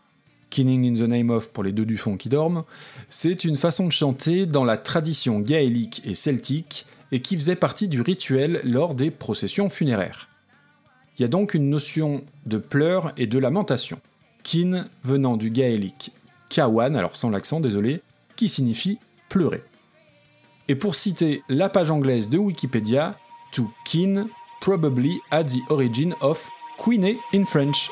Kinning 0.51 0.87
in 0.87 0.95
the 0.95 1.09
Name 1.09 1.31
of 1.31 1.51
pour 1.51 1.65
les 1.65 1.73
deux 1.73 1.87
du 1.87 1.97
fond 1.97 2.19
qui 2.19 2.29
dorment, 2.29 2.65
c'est 3.09 3.45
une 3.45 3.57
façon 3.57 3.87
de 3.87 3.93
chanter 3.93 4.45
dans 4.45 4.65
la 4.65 4.77
tradition 4.77 5.41
gaélique 5.41 6.03
et 6.05 6.15
celtique 6.15 6.85
et 7.13 7.21
qui 7.21 7.37
faisait 7.37 7.57
partie 7.57 7.89
du 7.89 8.01
rituel 8.01 8.61
lors 8.65 8.95
des 8.95 9.11
processions 9.11 9.69
funéraires. 9.69 10.29
Il 11.17 11.23
y 11.23 11.25
a 11.25 11.29
donc 11.29 11.55
une 11.55 11.69
notion 11.69 12.25
de 12.47 12.57
pleurs 12.57 13.13
et 13.17 13.27
de 13.27 13.39
lamentation. 13.39 14.01
Kin 14.43 14.87
venant 15.05 15.37
du 15.37 15.51
gaélique 15.51 16.13
kawan, 16.49 16.97
alors 16.97 17.17
sans 17.17 17.31
l'accent, 17.31 17.61
désolé, 17.61 18.03
qui 18.37 18.49
signifie 18.49 18.99
pleurer. 19.29 19.63
Et 20.69 20.75
pour 20.75 20.95
citer 20.95 21.43
la 21.49 21.69
page 21.69 21.91
anglaise 21.91 22.29
de 22.29 22.39
Wikipédia, 22.39 23.17
to 23.53 23.71
kin 23.85 24.29
probably 24.61 25.19
at 25.31 25.45
the 25.45 25.61
origin 25.71 26.15
of 26.21 26.49
queené 26.79 27.19
in 27.35 27.45
French. 27.45 27.91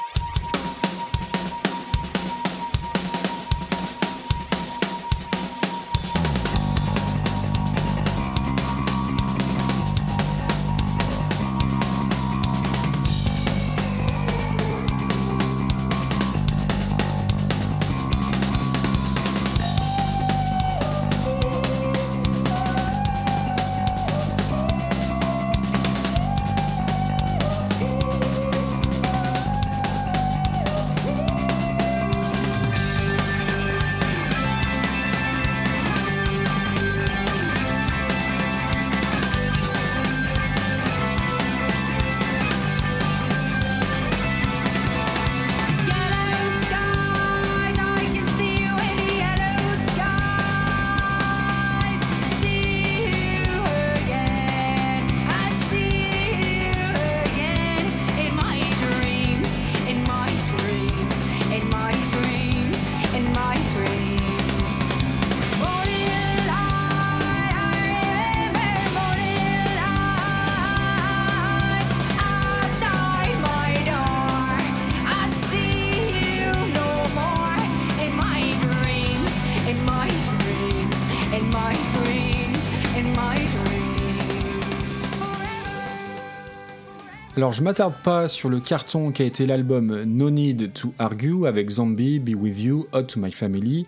Alors 87.41 87.55
je 87.55 87.63
m'attarde 87.63 87.95
pas 88.05 88.29
sur 88.29 88.51
le 88.51 88.61
carton 88.61 89.13
qui 89.13 89.23
a 89.23 89.25
été 89.25 89.47
l'album 89.47 90.03
No 90.05 90.29
Need 90.29 90.75
to 90.75 90.93
Argue 90.99 91.47
avec 91.47 91.71
Zombie, 91.71 92.19
Be 92.19 92.35
With 92.39 92.61
You, 92.61 92.87
Hot 92.93 93.05
to 93.05 93.19
My 93.19 93.33
Family, 93.33 93.87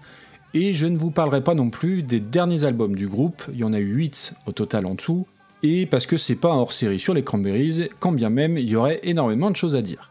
et 0.55 0.73
je 0.73 0.87
ne 0.87 0.97
vous 0.97 1.11
parlerai 1.11 1.45
pas 1.45 1.53
non 1.53 1.69
plus 1.69 2.03
des 2.03 2.19
derniers 2.19 2.65
albums 2.65 2.97
du 2.97 3.07
groupe, 3.07 3.43
il 3.53 3.59
y 3.59 3.65
en 3.65 3.75
a 3.75 3.79
eu 3.79 3.93
8 3.93 4.37
au 4.47 4.53
total 4.53 4.87
en 4.87 4.97
tout, 4.97 5.27
et 5.63 5.85
parce 5.85 6.07
que 6.07 6.17
c'est 6.17 6.37
pas 6.37 6.49
hors-série 6.49 6.99
sur 6.99 7.13
les 7.13 7.25
Cranberries, 7.25 7.91
quand 8.01 8.13
bien 8.13 8.31
même 8.31 8.57
il 8.57 8.71
y 8.71 8.75
aurait 8.75 9.01
énormément 9.03 9.51
de 9.51 9.57
choses 9.57 9.77
à 9.77 9.83
dire. 9.83 10.11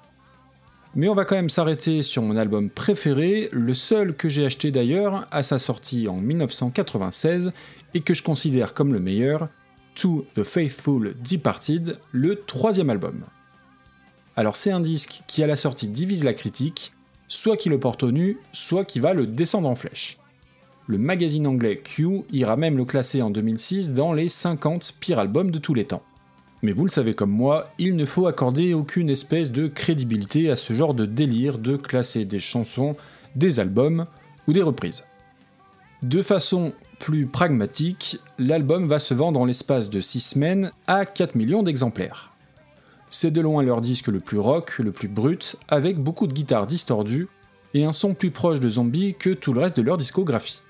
Mais 0.94 1.10
on 1.10 1.16
va 1.16 1.26
quand 1.26 1.36
même 1.36 1.50
s'arrêter 1.50 2.04
sur 2.04 2.22
mon 2.22 2.38
album 2.38 2.70
préféré, 2.70 3.50
le 3.52 3.74
seul 3.74 4.16
que 4.16 4.30
j'ai 4.30 4.46
acheté 4.46 4.70
d'ailleurs 4.70 5.26
à 5.32 5.42
sa 5.42 5.58
sortie 5.58 6.08
en 6.08 6.18
1996 6.18 7.54
et 7.96 8.02
que 8.02 8.14
je 8.14 8.22
considère 8.22 8.76
comme 8.76 8.94
le 8.94 9.00
meilleur, 9.00 9.50
To 9.96 10.26
the 10.36 10.44
Faithful 10.44 11.16
Departed, 11.22 12.00
le 12.12 12.36
troisième 12.36 12.90
album. 12.90 13.24
Alors 14.36 14.56
c'est 14.56 14.72
un 14.72 14.80
disque 14.80 15.22
qui 15.28 15.44
à 15.44 15.48
la 15.48 15.56
sortie 15.56 15.90
divise 15.90 16.24
la 16.24 16.34
critique, 16.34 16.94
soit 17.28 17.58
qui 17.58 17.70
le 17.70 17.80
porte 17.80 18.04
au 18.04 18.12
nu, 18.12 18.38
soit 18.54 18.86
qui 18.86 19.00
va 19.00 19.14
le 19.14 19.28
descendre 19.28 19.68
en 19.68 19.76
flèche. 19.76 20.18
Le 20.88 20.98
magazine 20.98 21.46
anglais 21.46 21.78
Q 21.78 22.24
ira 22.32 22.56
même 22.56 22.78
le 22.78 22.86
classer 22.86 23.22
en 23.22 23.30
2006 23.30 23.94
dans 23.94 24.14
les 24.14 24.30
50 24.30 24.96
pires 25.00 25.20
albums 25.20 25.52
de 25.52 25.60
tous 25.60 25.74
les 25.74 25.86
temps. 25.86 26.04
Mais 26.64 26.72
vous 26.72 26.86
le 26.86 26.92
savez 26.92 27.14
comme 27.14 27.32
moi, 27.32 27.68
il 27.78 27.96
ne 27.96 28.06
faut 28.06 28.28
accorder 28.28 28.74
aucune 28.74 29.10
espèce 29.10 29.52
de 29.52 29.68
crédibilité 29.68 30.50
à 30.50 30.56
ce 30.56 30.74
genre 30.74 30.94
de 30.94 31.06
délire 31.06 31.58
de 31.58 31.76
classer 31.76 32.26
des 32.26 32.40
chansons, 32.40 32.96
des 33.36 33.60
albums 33.60 34.06
ou 34.48 34.54
des 34.54 34.62
reprises. 34.62 35.04
De 36.04 36.22
façon 36.22 36.74
plus 37.02 37.26
pragmatique, 37.26 38.20
l'album 38.38 38.88
va 38.88 39.00
se 39.00 39.16
vendre 39.16 39.40
en 39.40 39.46
l'espace 39.46 39.90
de 39.90 40.00
6 40.00 40.20
semaines 40.20 40.72
à 40.86 41.04
4 41.04 41.34
millions 41.34 41.64
d'exemplaires. 41.64 42.32
C'est 43.10 43.32
de 43.32 43.42
loin 43.42 43.64
leur 43.64 43.82
disque 43.82 44.08
le 44.08 44.20
plus 44.20 44.38
rock, 44.38 44.78
le 44.78 44.92
plus 44.92 45.08
brut, 45.08 45.56
avec 45.68 45.98
beaucoup 45.98 46.28
de 46.28 46.34
guitares 46.34 46.68
distordues 46.68 47.28
et 47.74 47.86
un 47.86 47.92
son 47.92 48.14
plus 48.14 48.30
proche 48.30 48.60
de 48.60 48.70
Zombie 48.70 49.16
que 49.16 49.32
tout 49.32 49.52
le 49.52 49.62
reste 49.62 49.78
de 49.78 49.82
leur 49.82 49.98
discographie. 49.98 50.62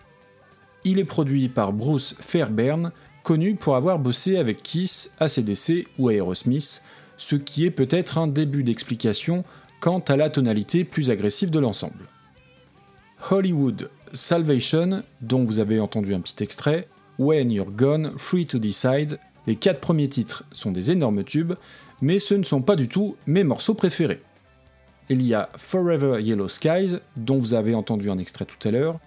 Il 0.86 1.00
est 1.00 1.06
produit 1.06 1.50
par 1.50 1.74
Bruce 1.74 2.16
Fairbairn, 2.22 2.94
connu 3.24 3.56
pour 3.56 3.76
avoir 3.76 4.00
bossé 4.00 4.38
avec 4.38 4.64
Kiss, 4.64 5.16
ACDC 5.20 5.86
ou 6.00 6.12
Aerosmith, 6.12 6.82
ce 7.18 7.36
qui 7.36 7.66
est 7.66 7.72
peut-être 7.72 8.18
un 8.18 8.28
début 8.28 8.64
d'explication 8.64 9.44
quant 9.82 10.00
à 10.08 10.16
la 10.16 10.30
tonalité 10.30 10.86
plus 10.86 11.10
agressive 11.10 11.52
de 11.52 11.60
l'ensemble. 11.60 12.08
Hollywood 13.30 13.90
Salvation, 14.14 15.04
dont 15.22 15.44
vous 15.44 15.60
avez 15.60 15.80
entendu 15.80 16.14
un 16.14 16.20
petit 16.20 16.44
extrait, 16.44 16.88
When 17.18 17.52
You're 17.52 17.72
Gone, 17.72 18.14
Free 18.18 18.46
to 18.46 18.60
Decide, 18.60 19.20
les 19.48 19.56
quatre 19.56 19.80
premiers 19.80 20.10
titres 20.10 20.44
sont 20.52 20.72
des 20.72 20.92
énormes 20.92 21.24
tubes, 21.24 21.54
mais 22.02 22.20
ce 22.20 22.34
ne 22.34 22.44
sont 22.44 22.62
pas 22.62 22.76
du 22.76 22.88
tout 22.88 23.16
mes 23.26 23.44
morceaux 23.44 23.74
préférés. 23.74 24.22
Il 25.10 25.22
y 25.22 25.34
a 25.34 25.50
Forever 25.58 26.22
Yellow 26.22 26.48
Skies, 26.48 26.98
dont 27.16 27.38
vous 27.38 27.54
avez 27.54 27.76
entendu 27.76 28.10
un 28.10 28.18
extrait 28.18 28.46
tout 28.46 28.68
à 28.68 28.72
l'heure, 28.72 29.00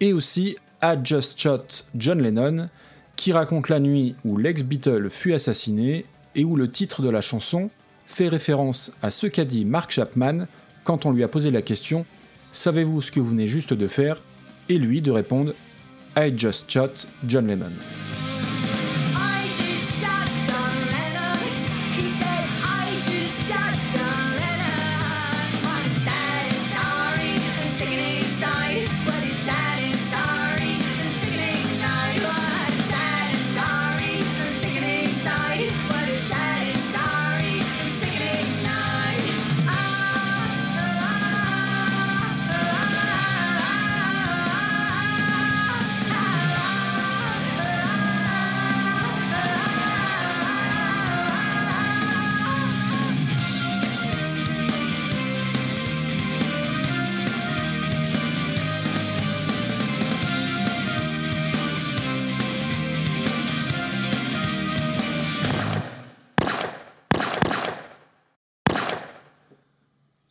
et 0.00 0.12
aussi 0.12 0.56
I 0.82 0.94
Just 1.02 1.40
Shot 1.40 1.86
John 1.94 2.22
Lennon, 2.22 2.68
qui 3.16 3.32
raconte 3.32 3.68
la 3.68 3.80
nuit 3.80 4.14
où 4.24 4.36
l'ex-Beatle 4.36 5.10
fut 5.10 5.34
assassiné 5.34 6.06
et 6.34 6.44
où 6.44 6.56
le 6.56 6.70
titre 6.70 7.02
de 7.02 7.10
la 7.10 7.20
chanson 7.20 7.70
fait 8.06 8.28
référence 8.28 8.92
à 9.02 9.10
ce 9.10 9.26
qu'a 9.26 9.44
dit 9.44 9.64
Mark 9.64 9.90
Chapman 9.90 10.46
quand 10.84 11.04
on 11.04 11.12
lui 11.12 11.22
a 11.22 11.28
posé 11.28 11.50
la 11.50 11.62
question 11.62 12.06
Savez-vous 12.52 13.02
ce 13.02 13.12
que 13.12 13.20
vous 13.20 13.30
venez 13.30 13.46
juste 13.46 13.74
de 13.74 13.86
faire? 13.86 14.22
Et 14.70 14.78
lui 14.78 15.00
de 15.02 15.10
répondre 15.10 15.52
I 16.16 16.32
just 16.36 16.70
shot 16.70 17.06
John 17.26 17.48
Lennon. 17.48 17.72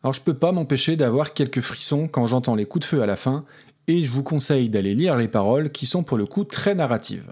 Alors 0.10 0.16
je 0.16 0.22
peux 0.22 0.34
pas 0.34 0.52
m'empêcher 0.52 0.96
d'avoir 0.96 1.36
quelques 1.36 1.62
frissons 1.62 2.08
quand 2.08 2.26
j'entends 2.26 2.56
les 2.56 2.66
coups 2.66 2.82
de 2.84 2.90
feu 2.90 3.04
à 3.04 3.06
la 3.06 3.16
fin, 3.16 3.46
et 3.88 4.02
je 4.02 4.12
vous 4.12 4.24
conseille 4.24 4.68
d'aller 4.68 4.96
lire 4.96 5.16
les 5.16 5.28
paroles 5.28 5.72
qui 5.72 5.86
sont 5.86 6.02
pour 6.02 6.18
le 6.18 6.26
coup 6.26 6.46
très 6.46 6.74
narratives. 6.74 7.32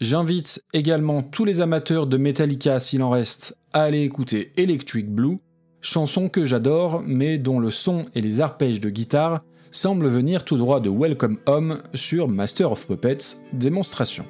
J'invite 0.00 0.64
également 0.72 1.22
tous 1.22 1.44
les 1.44 1.60
amateurs 1.60 2.06
de 2.06 2.16
Metallica 2.16 2.80
s'il 2.80 3.02
en 3.02 3.10
reste 3.10 3.58
à 3.74 3.82
aller 3.82 4.00
écouter 4.00 4.50
Electric 4.56 5.10
Blue, 5.10 5.36
chanson 5.82 6.30
que 6.30 6.46
j'adore 6.46 7.02
mais 7.04 7.36
dont 7.36 7.60
le 7.60 7.70
son 7.70 8.00
et 8.14 8.22
les 8.22 8.40
arpèges 8.40 8.80
de 8.80 8.88
guitare 8.88 9.42
semblent 9.70 10.08
venir 10.08 10.46
tout 10.46 10.56
droit 10.56 10.80
de 10.80 10.88
Welcome 10.88 11.36
Home 11.44 11.82
sur 11.92 12.28
Master 12.28 12.72
of 12.72 12.86
Puppets, 12.86 13.44
démonstration. 13.52 14.24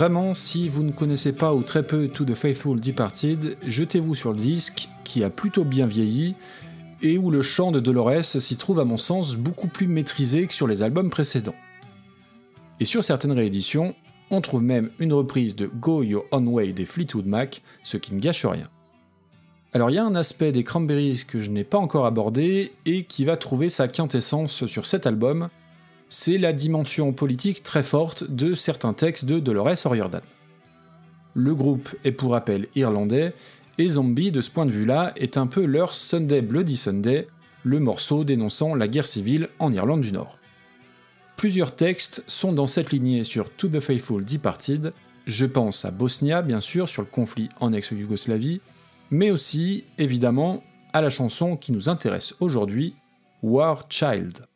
Vraiment, 0.00 0.32
si 0.32 0.70
vous 0.70 0.82
ne 0.82 0.92
connaissez 0.92 1.32
pas 1.32 1.52
ou 1.52 1.60
très 1.60 1.82
peu 1.82 2.08
To 2.08 2.24
the 2.24 2.34
Faithful 2.34 2.80
Departed, 2.80 3.58
jetez-vous 3.66 4.14
sur 4.14 4.30
le 4.30 4.38
disque, 4.38 4.88
qui 5.04 5.22
a 5.22 5.28
plutôt 5.28 5.62
bien 5.62 5.84
vieilli, 5.84 6.36
et 7.02 7.18
où 7.18 7.30
le 7.30 7.42
chant 7.42 7.70
de 7.70 7.80
Dolores 7.80 8.24
s'y 8.24 8.56
trouve 8.56 8.80
à 8.80 8.86
mon 8.86 8.96
sens 8.96 9.36
beaucoup 9.36 9.68
plus 9.68 9.88
maîtrisé 9.88 10.46
que 10.46 10.54
sur 10.54 10.66
les 10.66 10.82
albums 10.82 11.10
précédents. 11.10 11.54
Et 12.80 12.86
sur 12.86 13.04
certaines 13.04 13.32
rééditions, 13.32 13.94
on 14.30 14.40
trouve 14.40 14.62
même 14.62 14.88
une 15.00 15.12
reprise 15.12 15.54
de 15.54 15.66
Go 15.66 16.02
Your 16.02 16.24
Own 16.30 16.48
Way 16.48 16.72
des 16.72 16.86
Fleetwood 16.86 17.26
Mac, 17.26 17.60
ce 17.82 17.98
qui 17.98 18.14
ne 18.14 18.20
gâche 18.20 18.46
rien. 18.46 18.70
Alors 19.74 19.90
il 19.90 19.96
y 19.96 19.98
a 19.98 20.04
un 20.06 20.14
aspect 20.14 20.50
des 20.50 20.64
Cranberries 20.64 21.24
que 21.28 21.42
je 21.42 21.50
n'ai 21.50 21.64
pas 21.64 21.76
encore 21.76 22.06
abordé 22.06 22.72
et 22.86 23.02
qui 23.02 23.26
va 23.26 23.36
trouver 23.36 23.68
sa 23.68 23.86
quintessence 23.86 24.64
sur 24.64 24.86
cet 24.86 25.06
album, 25.06 25.50
c'est 26.10 26.38
la 26.38 26.52
dimension 26.52 27.12
politique 27.12 27.62
très 27.62 27.84
forte 27.84 28.28
de 28.28 28.56
certains 28.56 28.92
textes 28.92 29.24
de 29.24 29.38
Dolores 29.38 29.86
O'Riordan. 29.86 30.22
Le 31.34 31.54
groupe 31.54 31.94
est 32.04 32.10
pour 32.10 32.32
rappel 32.32 32.66
irlandais, 32.74 33.32
et 33.78 33.88
Zombie, 33.88 34.32
de 34.32 34.40
ce 34.40 34.50
point 34.50 34.66
de 34.66 34.72
vue-là, 34.72 35.12
est 35.16 35.36
un 35.36 35.46
peu 35.46 35.64
leur 35.64 35.94
Sunday 35.94 36.42
Bloody 36.42 36.76
Sunday, 36.76 37.28
le 37.62 37.78
morceau 37.78 38.24
dénonçant 38.24 38.74
la 38.74 38.88
guerre 38.88 39.06
civile 39.06 39.48
en 39.60 39.72
Irlande 39.72 40.00
du 40.00 40.10
Nord. 40.10 40.38
Plusieurs 41.36 41.76
textes 41.76 42.24
sont 42.26 42.52
dans 42.52 42.66
cette 42.66 42.90
lignée 42.90 43.22
sur 43.22 43.54
To 43.54 43.68
the 43.68 43.80
Faithful 43.80 44.24
Departed, 44.24 44.92
je 45.26 45.46
pense 45.46 45.84
à 45.84 45.92
Bosnia 45.92 46.42
bien 46.42 46.60
sûr 46.60 46.88
sur 46.88 47.02
le 47.02 47.08
conflit 47.08 47.48
en 47.60 47.72
ex-Yougoslavie, 47.72 48.60
mais 49.10 49.30
aussi 49.30 49.84
évidemment 49.96 50.64
à 50.92 51.00
la 51.00 51.10
chanson 51.10 51.56
qui 51.56 51.70
nous 51.70 51.88
intéresse 51.88 52.34
aujourd'hui, 52.40 52.96
War 53.42 53.86
Child. 53.88 54.49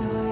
De 0.00 0.29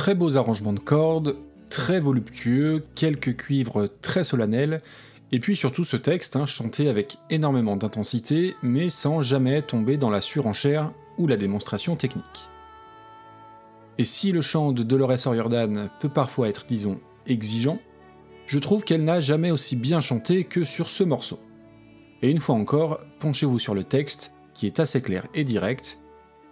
très 0.00 0.14
beaux 0.14 0.38
arrangements 0.38 0.72
de 0.72 0.80
cordes, 0.80 1.36
très 1.68 2.00
voluptueux, 2.00 2.80
quelques 2.94 3.36
cuivres 3.36 3.86
très 4.00 4.24
solennels, 4.24 4.80
et 5.30 5.40
puis 5.40 5.54
surtout 5.54 5.84
ce 5.84 5.98
texte, 5.98 6.36
hein, 6.36 6.46
chanté 6.46 6.88
avec 6.88 7.18
énormément 7.28 7.76
d'intensité, 7.76 8.56
mais 8.62 8.88
sans 8.88 9.20
jamais 9.20 9.60
tomber 9.60 9.98
dans 9.98 10.08
la 10.08 10.22
surenchère 10.22 10.90
ou 11.18 11.26
la 11.26 11.36
démonstration 11.36 11.96
technique. 11.96 12.48
Et 13.98 14.06
si 14.06 14.32
le 14.32 14.40
chant 14.40 14.72
de 14.72 14.82
Dolores 14.82 15.26
O'Riordan 15.26 15.90
peut 16.00 16.08
parfois 16.08 16.48
être, 16.48 16.64
disons, 16.64 16.98
exigeant, 17.26 17.78
je 18.46 18.58
trouve 18.58 18.84
qu'elle 18.84 19.04
n'a 19.04 19.20
jamais 19.20 19.50
aussi 19.50 19.76
bien 19.76 20.00
chanté 20.00 20.44
que 20.44 20.64
sur 20.64 20.88
ce 20.88 21.04
morceau. 21.04 21.40
Et 22.22 22.30
une 22.30 22.40
fois 22.40 22.54
encore, 22.54 23.00
penchez-vous 23.18 23.58
sur 23.58 23.74
le 23.74 23.84
texte, 23.84 24.32
qui 24.54 24.66
est 24.66 24.80
assez 24.80 25.02
clair 25.02 25.26
et 25.34 25.44
direct, 25.44 26.00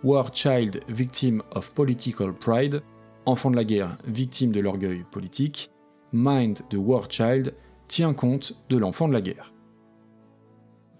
War 0.04 0.34
Child 0.34 0.82
Victim 0.90 1.42
of 1.52 1.72
Political 1.72 2.34
Pride, 2.34 2.82
enfant 3.28 3.50
de 3.50 3.56
la 3.56 3.64
guerre, 3.64 3.94
victime 4.06 4.52
de 4.52 4.60
l'orgueil 4.60 5.04
politique, 5.10 5.70
Mind 6.12 6.60
the 6.70 6.76
War 6.76 7.10
Child 7.10 7.52
tient 7.86 8.14
compte 8.14 8.54
de 8.70 8.78
l'enfant 8.78 9.06
de 9.06 9.12
la 9.12 9.20
guerre. 9.20 9.52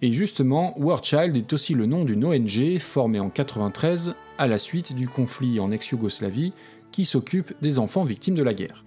Et 0.01 0.13
justement, 0.13 0.79
War 0.79 1.03
Child 1.03 1.35
est 1.35 1.51
aussi 1.53 1.73
le 1.73 1.87
nom 1.87 2.05
d'une 2.05 2.23
ONG 2.23 2.77
formée 2.77 3.19
en 3.19 3.29
93 3.29 4.15
à 4.37 4.47
la 4.47 4.59
suite 4.59 4.93
du 4.93 5.09
conflit 5.09 5.59
en 5.59 5.71
ex-Yougoslavie 5.71 6.53
qui 6.91 7.03
s'occupe 7.03 7.53
des 7.61 7.79
enfants 7.79 8.05
victimes 8.05 8.35
de 8.35 8.43
la 8.43 8.53
guerre. 8.53 8.85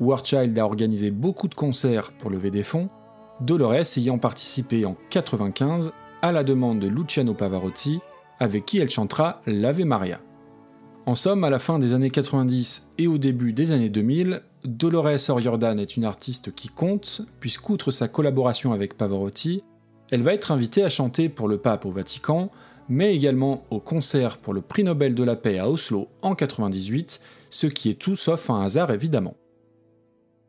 War 0.00 0.24
Child 0.24 0.58
a 0.58 0.64
organisé 0.64 1.10
beaucoup 1.10 1.48
de 1.48 1.54
concerts 1.54 2.12
pour 2.12 2.30
lever 2.30 2.50
des 2.50 2.62
fonds, 2.62 2.88
Dolores 3.42 3.98
ayant 3.98 4.18
participé 4.18 4.86
en 4.86 4.94
95 5.10 5.92
à 6.22 6.32
la 6.32 6.42
demande 6.44 6.80
de 6.80 6.88
Luciano 6.88 7.34
Pavarotti, 7.34 8.00
avec 8.40 8.64
qui 8.64 8.78
elle 8.78 8.90
chantera 8.90 9.42
l'Ave 9.46 9.84
Maria. 9.84 10.20
En 11.08 11.14
somme, 11.14 11.42
à 11.42 11.48
la 11.48 11.58
fin 11.58 11.78
des 11.78 11.94
années 11.94 12.10
90 12.10 12.90
et 12.98 13.06
au 13.06 13.16
début 13.16 13.54
des 13.54 13.72
années 13.72 13.88
2000, 13.88 14.42
Dolores 14.64 15.30
O'Riordan 15.30 15.78
est 15.78 15.96
une 15.96 16.04
artiste 16.04 16.54
qui 16.54 16.68
compte, 16.68 17.22
puisqu'outre 17.40 17.90
sa 17.90 18.08
collaboration 18.08 18.74
avec 18.74 18.94
Pavarotti, 18.94 19.64
elle 20.10 20.20
va 20.20 20.34
être 20.34 20.52
invitée 20.52 20.84
à 20.84 20.90
chanter 20.90 21.30
pour 21.30 21.48
le 21.48 21.56
pape 21.56 21.86
au 21.86 21.90
Vatican, 21.90 22.50
mais 22.90 23.16
également 23.16 23.64
au 23.70 23.80
concert 23.80 24.36
pour 24.36 24.52
le 24.52 24.60
prix 24.60 24.84
Nobel 24.84 25.14
de 25.14 25.24
la 25.24 25.34
paix 25.34 25.58
à 25.58 25.70
Oslo 25.70 26.08
en 26.20 26.34
98, 26.34 27.22
ce 27.48 27.66
qui 27.68 27.88
est 27.88 27.98
tout 27.98 28.14
sauf 28.14 28.50
un 28.50 28.60
hasard 28.60 28.90
évidemment. 28.90 29.38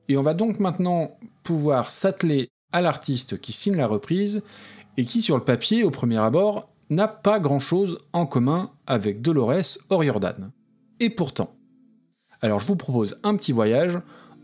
Et 0.10 0.17
on 0.17 0.24
va 0.24 0.34
donc 0.34 0.60
maintenant 0.60 1.17
pouvoir 1.41 1.89
s'atteler 1.89 2.50
à 2.74 2.82
l'artiste 2.82 3.39
qui 3.39 3.54
signe 3.54 3.78
la 3.78 3.88
reprise 3.88 4.43
et 4.98 5.06
qui 5.06 5.22
sur 5.22 5.38
le 5.38 5.43
papier 5.45 5.86
au 5.86 5.89
premier 5.89 6.17
abord 6.17 6.68
n'a 6.89 7.08
pas 7.08 7.39
grand-chose 7.39 7.99
en 8.13 8.25
commun 8.25 8.71
avec 8.88 9.21
Dolores 9.21 9.78
O'Riordan. 9.89 10.52
Et 10.99 11.10
pourtant. 11.10 11.56
Alors 12.41 12.60
je 12.60 12.67
vous 12.67 12.75
propose 12.75 13.19
un 13.23 13.36
petit 13.36 13.52
voyage, 13.52 13.99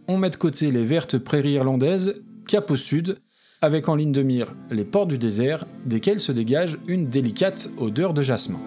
on 0.08 0.18
met 0.18 0.30
de 0.30 0.36
côté 0.36 0.72
les 0.72 0.84
vertes 0.84 1.18
prairies 1.18 1.54
irlandaises, 1.54 2.22
cap 2.48 2.70
au 2.70 2.78
sud, 2.78 3.20
avec 3.62 3.90
en 3.90 3.96
ligne 3.96 4.12
de 4.12 4.22
mire 4.22 4.54
les 4.70 4.86
ports 4.86 5.08
du 5.08 5.18
désert, 5.18 5.66
desquelles 5.86 6.20
se 6.20 6.32
dégage 6.32 6.78
une 6.88 7.08
délicate 7.08 7.70
odeur 7.78 8.14
de 8.14 8.22
jasmin. 8.22 8.60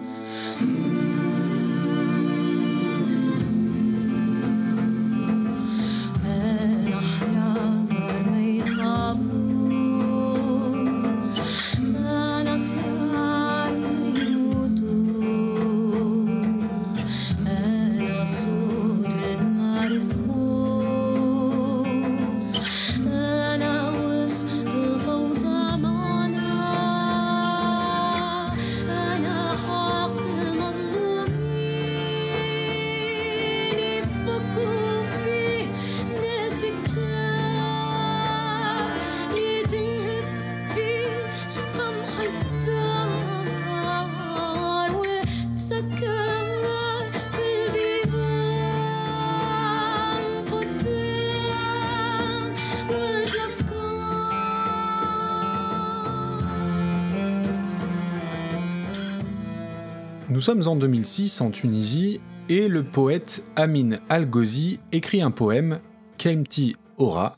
Nous 60.39 60.45
sommes 60.45 60.69
en 60.69 60.77
2006 60.77 61.41
en 61.41 61.51
Tunisie 61.51 62.21
et 62.47 62.69
le 62.69 62.81
poète 62.85 63.43
Amin 63.57 63.97
Al-Ghazi 64.07 64.79
écrit 64.93 65.21
un 65.21 65.31
poème, 65.31 65.79
Kemti 66.17 66.77
Ora, 66.97 67.35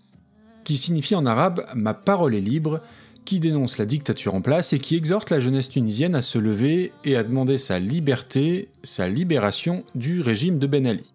qui 0.63 0.77
signifie 0.77 1.15
en 1.15 1.25
arabe 1.25 1.65
Ma 1.73 1.95
parole 1.95 2.35
est 2.35 2.41
libre, 2.41 2.79
qui 3.25 3.39
dénonce 3.39 3.79
la 3.79 3.87
dictature 3.87 4.35
en 4.35 4.41
place 4.41 4.73
et 4.73 4.77
qui 4.77 4.95
exhorte 4.95 5.31
la 5.31 5.39
jeunesse 5.39 5.71
tunisienne 5.71 6.13
à 6.13 6.21
se 6.21 6.37
lever 6.37 6.91
et 7.03 7.15
à 7.15 7.23
demander 7.23 7.57
sa 7.57 7.79
liberté, 7.79 8.69
sa 8.83 9.07
libération 9.07 9.83
du 9.95 10.21
régime 10.21 10.59
de 10.59 10.67
Ben 10.67 10.85
Ali. 10.85 11.11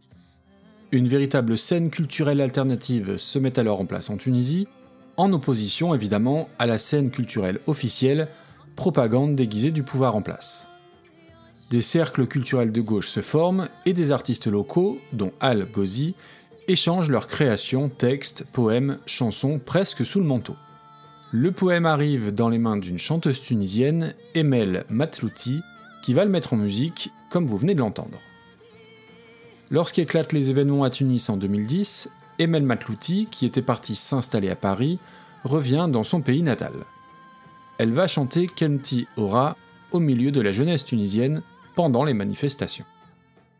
Une 0.91 1.07
véritable 1.07 1.57
scène 1.57 1.91
culturelle 1.91 2.41
alternative 2.41 3.17
se 3.17 3.39
met 3.39 3.61
alors 3.61 3.81
en 3.81 3.87
place 3.87 4.11
en 4.11 4.17
Tunisie, 4.17 4.67
en 5.17 5.33
opposition 5.33 5.95
évidemment 5.95 6.49
à 6.59 6.67
la 6.67 6.79
scène 6.79 7.13
culturelle 7.13 7.61
officielle, 7.69 8.27
propagande 8.75 9.37
déguisée 9.37 9.71
du 9.71 9.85
pouvoir 9.85 10.17
en 10.17 10.23
place. 10.23 10.67
Des 11.71 11.83
cercles 11.83 12.29
culturels 12.29 12.71
de 12.71 12.81
gauche 12.81 13.09
se 13.09 13.21
forment 13.21 13.69
et 13.87 13.93
des 13.93 14.13
artistes 14.13 14.47
locaux, 14.47 15.01
dont 15.13 15.33
Al 15.41 15.67
Ghazi, 15.71 16.15
échangent 16.69 17.11
leurs 17.11 17.27
créations, 17.27 17.89
textes, 17.89 18.47
poèmes, 18.53 18.99
chansons 19.05 19.59
presque 19.59 20.07
sous 20.07 20.21
le 20.21 20.27
manteau. 20.27 20.55
Le 21.33 21.51
poème 21.51 21.85
arrive 21.85 22.33
dans 22.33 22.49
les 22.49 22.61
mains 22.61 22.77
d'une 22.77 23.01
chanteuse 23.01 23.41
tunisienne, 23.41 24.15
Emel 24.37 24.85
Matlouti, 24.89 25.61
qui 26.05 26.15
va 26.15 26.25
le 26.25 26.31
mettre 26.31 26.53
en 26.53 26.57
musique, 26.57 27.11
comme 27.31 27.49
vous 27.49 27.57
venez 27.57 27.75
de 27.75 27.81
l'entendre. 27.81 28.21
Lorsqu'éclatent 29.73 30.33
les 30.33 30.51
événements 30.51 30.85
à 30.85 30.91
Tunis 30.91 31.29
en 31.29 31.37
2010, 31.37 32.13
Emel 32.39 32.63
Matlouti, 32.63 33.27
qui 33.29 33.45
était 33.45 33.61
partie 33.61 33.97
s'installer 33.97 34.51
à 34.51 34.57
Paris, 34.57 35.01
revient 35.43 35.89
dans 35.91 36.05
son 36.05 36.21
pays 36.21 36.45
natal. 36.45 36.75
Elle 37.79 37.93
va 37.93 38.07
chanter 38.07 38.47
Kemti 38.47 39.09
Ora 39.17 39.57
au 39.91 39.99
milieu 39.99 40.31
de 40.31 40.41
la 40.41 40.53
jeunesse 40.53 40.85
tunisienne 40.85 41.43
pendant 41.77 42.03
les 42.03 42.15
manifestations. 42.15 42.87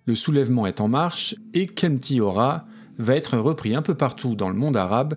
Le 0.07 0.17
soulèvement 0.17 0.67
est 0.67 0.81
en 0.81 0.89
marche 0.89 1.37
et 1.55 1.67
Kemti 1.67 2.21
Ora 2.21 2.67
va 2.99 3.15
être 3.15 3.39
repris 3.39 3.77
un 3.77 3.83
peu 3.83 3.95
partout 3.95 4.35
dans 4.35 4.49
le 4.49 4.57
monde 4.57 4.77
arabe 4.77 5.15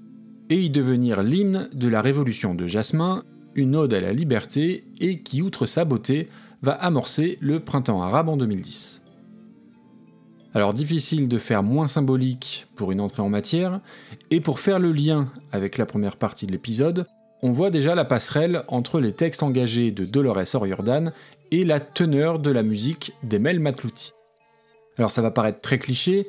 et 0.50 0.62
y 0.62 0.70
devenir 0.70 1.24
l'hymne 1.24 1.70
de 1.74 1.88
la 1.88 2.02
révolution 2.02 2.54
de 2.54 2.68
Jasmin, 2.68 3.24
une 3.56 3.76
ode 3.76 3.94
à 3.94 4.02
la 4.02 4.14
liberté 4.14 4.84
et 5.00 5.22
qui, 5.22 5.42
outre 5.42 5.66
sa 5.66 5.86
beauté, 5.86 6.28
va 6.62 6.74
amorcer 6.74 7.38
le 7.40 7.60
printemps 7.60 8.04
arabe 8.04 8.30
en 8.30 8.38
2010. 8.38 9.04
Alors 10.54 10.74
difficile 10.74 11.28
de 11.28 11.38
faire 11.38 11.62
moins 11.62 11.88
symbolique 11.88 12.68
pour 12.76 12.92
une 12.92 13.02
entrée 13.02 13.22
en 13.22 13.30
matière, 13.30 13.82
et 14.32 14.42
pour 14.42 14.60
faire 14.60 14.80
le 14.80 14.92
lien 14.92 15.28
avec 15.52 15.78
la 15.78 15.86
première 15.86 16.18
partie 16.18 16.48
de 16.48 16.52
l'épisode, 16.52 17.06
on 17.42 17.52
voit 17.52 17.70
déjà 17.70 17.96
la 17.96 18.06
passerelle 18.06 18.64
entre 18.68 19.00
les 19.00 19.14
textes 19.14 19.44
engagés 19.44 19.92
de 19.92 20.06
Dolores 20.06 20.56
O'Riordan 20.56 21.12
et 21.52 21.64
la 21.64 21.80
teneur 21.80 22.40
de 22.40 22.52
la 22.52 22.64
musique 22.64 23.14
d'Emel 23.24 23.60
Matlouti. 23.60 24.14
Alors 24.98 25.12
ça 25.12 25.22
va 25.22 25.32
paraître 25.32 25.62
très 25.62 25.80
cliché, 25.80 26.28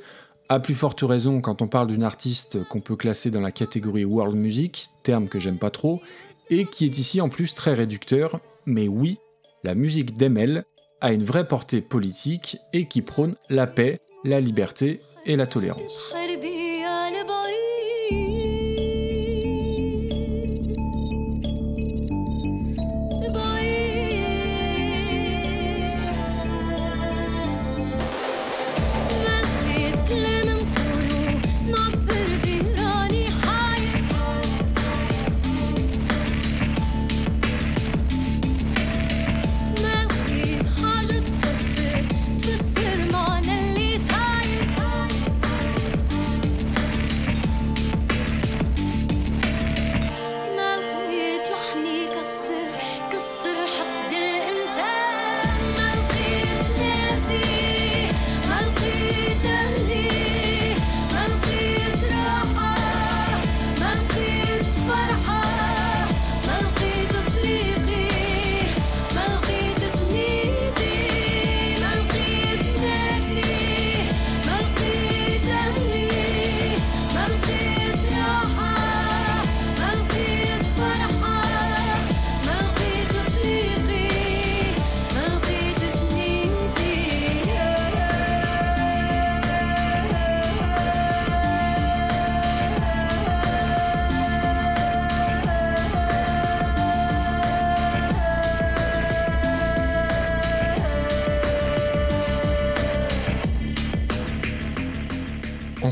à 0.48 0.60
plus 0.60 0.74
forte 0.74 1.00
raison 1.02 1.40
quand 1.40 1.62
on 1.62 1.68
parle 1.68 1.88
d'une 1.88 2.02
artiste 2.02 2.64
qu'on 2.68 2.80
peut 2.80 2.96
classer 2.96 3.30
dans 3.30 3.40
la 3.40 3.52
catégorie 3.52 4.04
world 4.04 4.36
music, 4.36 4.86
terme 5.02 5.28
que 5.28 5.38
j'aime 5.38 5.58
pas 5.58 5.70
trop, 5.70 6.00
et 6.48 6.64
qui 6.64 6.84
est 6.84 6.98
ici 6.98 7.20
en 7.20 7.28
plus 7.28 7.54
très 7.54 7.74
réducteur, 7.74 8.40
mais 8.66 8.88
oui, 8.88 9.18
la 9.64 9.74
musique 9.74 10.14
d'Emel 10.14 10.64
a 11.00 11.12
une 11.12 11.24
vraie 11.24 11.46
portée 11.46 11.80
politique 11.80 12.58
et 12.72 12.86
qui 12.86 13.02
prône 13.02 13.36
la 13.48 13.66
paix, 13.66 14.00
la 14.24 14.40
liberté 14.40 15.00
et 15.26 15.36
la 15.36 15.46
tolérance. 15.46 16.12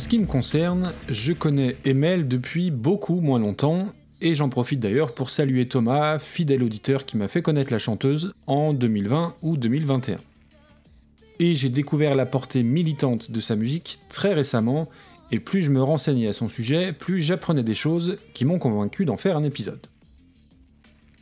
Qui 0.09 0.19
me 0.19 0.27
concerne, 0.27 0.95
je 1.11 1.35
connais 1.35 1.77
Emel 1.85 2.29
depuis 2.29 2.71
beaucoup 2.71 3.21
moins 3.21 3.39
longtemps, 3.39 3.93
et 4.23 4.35
j'en 4.35 4.49
profite 4.49 4.81
d'ailleurs 4.81 5.13
pour 5.13 5.29
saluer 5.29 5.69
Thomas, 5.69 6.19
fidèle 6.19 6.63
auditeur 6.63 7.05
qui 7.05 7.19
m'a 7.19 7.29
fait 7.29 7.43
connaître 7.43 7.71
la 7.71 7.79
chanteuse 7.79 8.33
en 8.47 8.73
2020 8.73 9.35
ou 9.43 9.59
2021. 9.59 10.17
Et 11.41 11.55
j'ai 11.55 11.69
découvert 11.69 12.15
la 12.15 12.25
portée 12.25 12.63
militante 12.63 13.31
de 13.31 13.39
sa 13.39 13.55
musique 13.55 14.01
très 14.09 14.33
récemment, 14.33 14.89
et 15.31 15.41
plus 15.41 15.61
je 15.61 15.71
me 15.71 15.83
renseignais 15.83 16.29
à 16.29 16.33
son 16.33 16.49
sujet, 16.49 16.95
plus 16.95 17.21
j'apprenais 17.21 17.63
des 17.63 17.75
choses 17.75 18.17
qui 18.33 18.47
m'ont 18.47 18.59
convaincu 18.59 19.05
d'en 19.05 19.19
faire 19.19 19.37
un 19.37 19.43
épisode. 19.43 19.87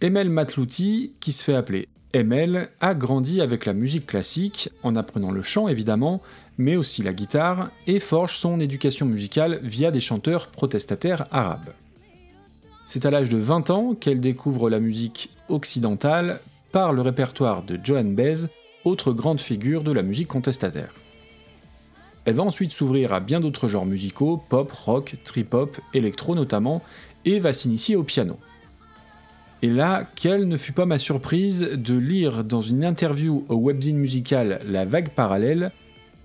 Emel 0.01 0.31
Matlouti, 0.31 1.13
qui 1.19 1.33
se 1.33 1.43
fait 1.43 1.57
appeler 1.57 1.89
Emel, 2.13 2.69
a 2.81 2.95
grandi 2.95 3.41
avec 3.41 3.67
la 3.67 3.73
musique 3.73 4.07
classique, 4.07 4.71
en 4.83 4.97
apprenant 4.97 5.31
le 5.31 5.43
chant 5.43 5.69
évidemment, 5.69 6.23
mais 6.59 6.77
aussi 6.77 7.03
la 7.03 7.13
guitare, 7.13 7.71
et 7.87 8.01
forge 8.01 8.37
son 8.37 8.61
éducation 8.61 9.07
musicale 9.07 9.61
via 9.63 9.91
des 9.91 10.01
chanteurs 10.01 10.49
protestataires 10.49 11.27
arabes. 11.31 11.73
C'est 12.87 13.05
à 13.05 13.11
l'âge 13.11 13.29
de 13.29 13.39
20 13.39 13.71
ans 13.71 13.95
qu'elle 13.95 14.21
découvre 14.21 14.71
la 14.71 14.79
musique 14.79 15.31
occidentale 15.49 16.41
par 16.73 16.93
le 16.93 17.03
répertoire 17.03 17.63
de 17.63 17.79
Joan 17.83 18.15
Baez, 18.15 18.47
autre 18.85 19.13
grande 19.13 19.41
figure 19.41 19.83
de 19.83 19.93
la 19.93 20.03
musique 20.03 20.29
contestataire. 20.29 20.93
Elle 22.25 22.35
va 22.35 22.43
ensuite 22.43 22.73
s'ouvrir 22.73 23.13
à 23.13 23.21
bien 23.21 23.41
d'autres 23.41 23.69
genres 23.69 23.87
musicaux, 23.87 24.41
pop, 24.49 24.71
rock, 24.73 25.17
trip-hop, 25.25 25.77
électro 25.95 26.35
notamment, 26.35 26.83
et 27.25 27.41
va 27.41 27.53
s'initier 27.53 27.97
au 27.97 28.05
piano. 28.05 28.39
Et 29.63 29.71
là, 29.71 30.07
quelle 30.15 30.49
ne 30.49 30.57
fut 30.57 30.73
pas 30.73 30.87
ma 30.87 30.99
surprise 30.99 31.71
de 31.73 31.97
lire 31.97 32.45
dans 32.45 32.61
une 32.61 32.85
interview 32.85 33.45
au 33.49 33.57
webzine 33.57 33.97
musical 33.97 34.61
La 34.67 34.85
Vague 34.85 35.09
Parallèle 35.11 35.73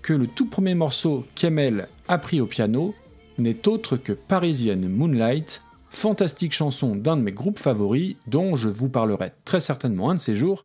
que 0.02 0.12
le 0.12 0.26
tout 0.26 0.46
premier 0.46 0.74
morceau 0.74 1.24
qu'Emel 1.34 1.88
a 2.08 2.18
pris 2.18 2.40
au 2.40 2.46
piano 2.46 2.94
n'est 3.38 3.68
autre 3.68 3.96
que 3.96 4.12
Parisienne 4.12 4.88
Moonlight, 4.88 5.62
fantastique 5.88 6.52
chanson 6.52 6.94
d'un 6.94 7.16
de 7.16 7.22
mes 7.22 7.32
groupes 7.32 7.58
favoris 7.58 8.16
dont 8.26 8.56
je 8.56 8.68
vous 8.68 8.88
parlerai 8.88 9.32
très 9.44 9.60
certainement 9.60 10.10
un 10.10 10.14
de 10.14 10.20
ces 10.20 10.34
jours, 10.34 10.64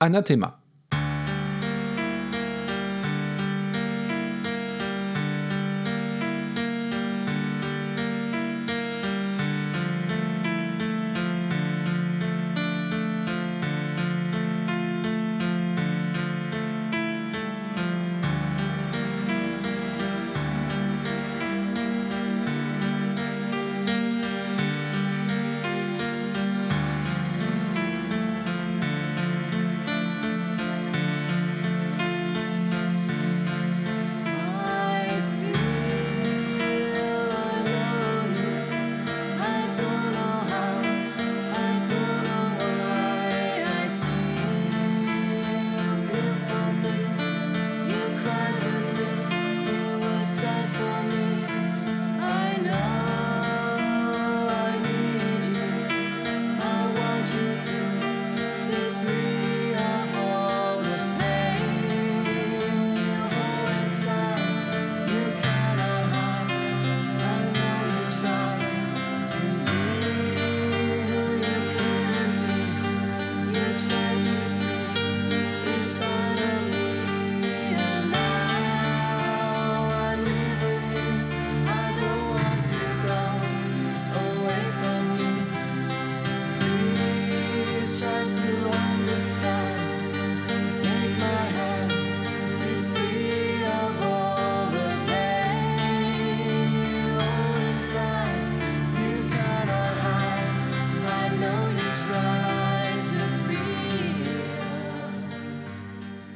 Anathema. 0.00 0.63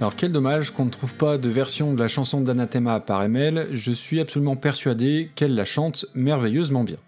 Alors 0.01 0.15
quel 0.15 0.31
dommage 0.31 0.71
qu'on 0.71 0.85
ne 0.85 0.91
trouve 0.91 1.15
pas 1.15 1.39
de 1.39 1.49
version 1.49 1.93
de 1.93 1.99
la 1.99 2.07
chanson 2.07 2.41
d'Anathema 2.41 3.01
par 3.01 3.25
ML, 3.25 3.69
je 3.73 3.91
suis 3.91 4.21
absolument 4.21 4.55
persuadé 4.55 5.33
qu'elle 5.35 5.57
la 5.57 5.65
chante 5.65 6.07
merveilleusement 6.15 6.85
bien. 6.85 6.99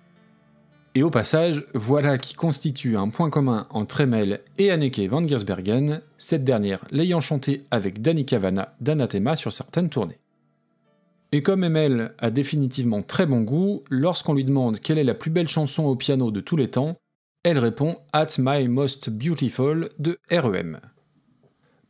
Et 0.96 1.04
au 1.04 1.10
passage, 1.10 1.64
voilà 1.72 2.18
qui 2.18 2.34
constitue 2.34 2.96
un 2.96 3.08
point 3.08 3.30
commun 3.30 3.64
entre 3.70 4.00
Emel 4.00 4.40
et 4.58 4.72
Anneke 4.72 5.08
van 5.08 5.24
Giersbergen, 5.24 6.00
cette 6.18 6.42
dernière 6.42 6.84
l'ayant 6.90 7.20
chanté 7.20 7.64
avec 7.70 8.02
Danny 8.02 8.26
Cavana 8.26 8.74
d'Anathema 8.80 9.36
sur 9.36 9.52
certaines 9.52 9.88
tournées. 9.88 10.18
Et 11.30 11.44
comme 11.44 11.62
Emel 11.62 12.12
a 12.18 12.32
définitivement 12.32 13.02
très 13.02 13.26
bon 13.26 13.42
goût, 13.42 13.84
lorsqu'on 13.88 14.34
lui 14.34 14.44
demande 14.44 14.80
quelle 14.80 14.98
est 14.98 15.04
la 15.04 15.14
plus 15.14 15.30
belle 15.30 15.46
chanson 15.46 15.84
au 15.84 15.94
piano 15.94 16.32
de 16.32 16.40
tous 16.40 16.56
les 16.56 16.72
temps, 16.72 16.96
elle 17.44 17.60
répond 17.60 17.94
At 18.12 18.38
My 18.38 18.66
Most 18.66 19.10
Beautiful 19.10 19.90
de 20.00 20.18
REM. 20.32 20.80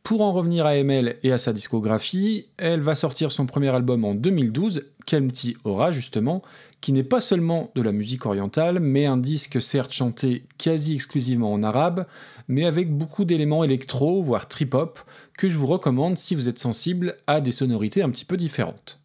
Pour 0.03 0.21
en 0.21 0.33
revenir 0.33 0.65
à 0.65 0.75
ML 0.75 1.17
et 1.23 1.31
à 1.31 1.37
sa 1.37 1.53
discographie, 1.53 2.47
elle 2.57 2.81
va 2.81 2.95
sortir 2.95 3.31
son 3.31 3.45
premier 3.45 3.69
album 3.69 4.03
en 4.03 4.15
2012, 4.15 4.83
Kelmti 5.05 5.55
Aura 5.63 5.91
justement, 5.91 6.41
qui 6.81 6.91
n'est 6.91 7.03
pas 7.03 7.21
seulement 7.21 7.71
de 7.75 7.81
la 7.81 7.91
musique 7.91 8.25
orientale, 8.25 8.79
mais 8.79 9.05
un 9.05 9.17
disque 9.17 9.61
certes 9.61 9.93
chanté 9.93 10.43
quasi 10.57 10.95
exclusivement 10.95 11.53
en 11.53 11.63
arabe, 11.63 12.07
mais 12.47 12.65
avec 12.65 12.91
beaucoup 12.91 13.25
d'éléments 13.25 13.63
électro, 13.63 14.23
voire 14.23 14.47
trip-hop, 14.47 14.99
que 15.37 15.49
je 15.49 15.57
vous 15.57 15.67
recommande 15.67 16.17
si 16.17 16.35
vous 16.35 16.49
êtes 16.49 16.59
sensible 16.59 17.15
à 17.27 17.39
des 17.39 17.51
sonorités 17.51 18.01
un 18.01 18.09
petit 18.09 18.25
peu 18.25 18.37
différentes. 18.37 18.99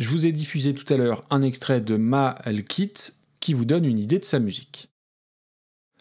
Je 0.00 0.08
vous 0.08 0.26
ai 0.26 0.32
diffusé 0.32 0.74
tout 0.74 0.92
à 0.92 0.96
l'heure 0.96 1.24
un 1.30 1.42
extrait 1.42 1.80
de 1.80 1.96
Ma 1.96 2.28
Al-Kit 2.28 2.94
qui 3.38 3.54
vous 3.54 3.64
donne 3.64 3.84
une 3.84 4.00
idée 4.00 4.18
de 4.18 4.24
sa 4.24 4.40
musique. 4.40 4.88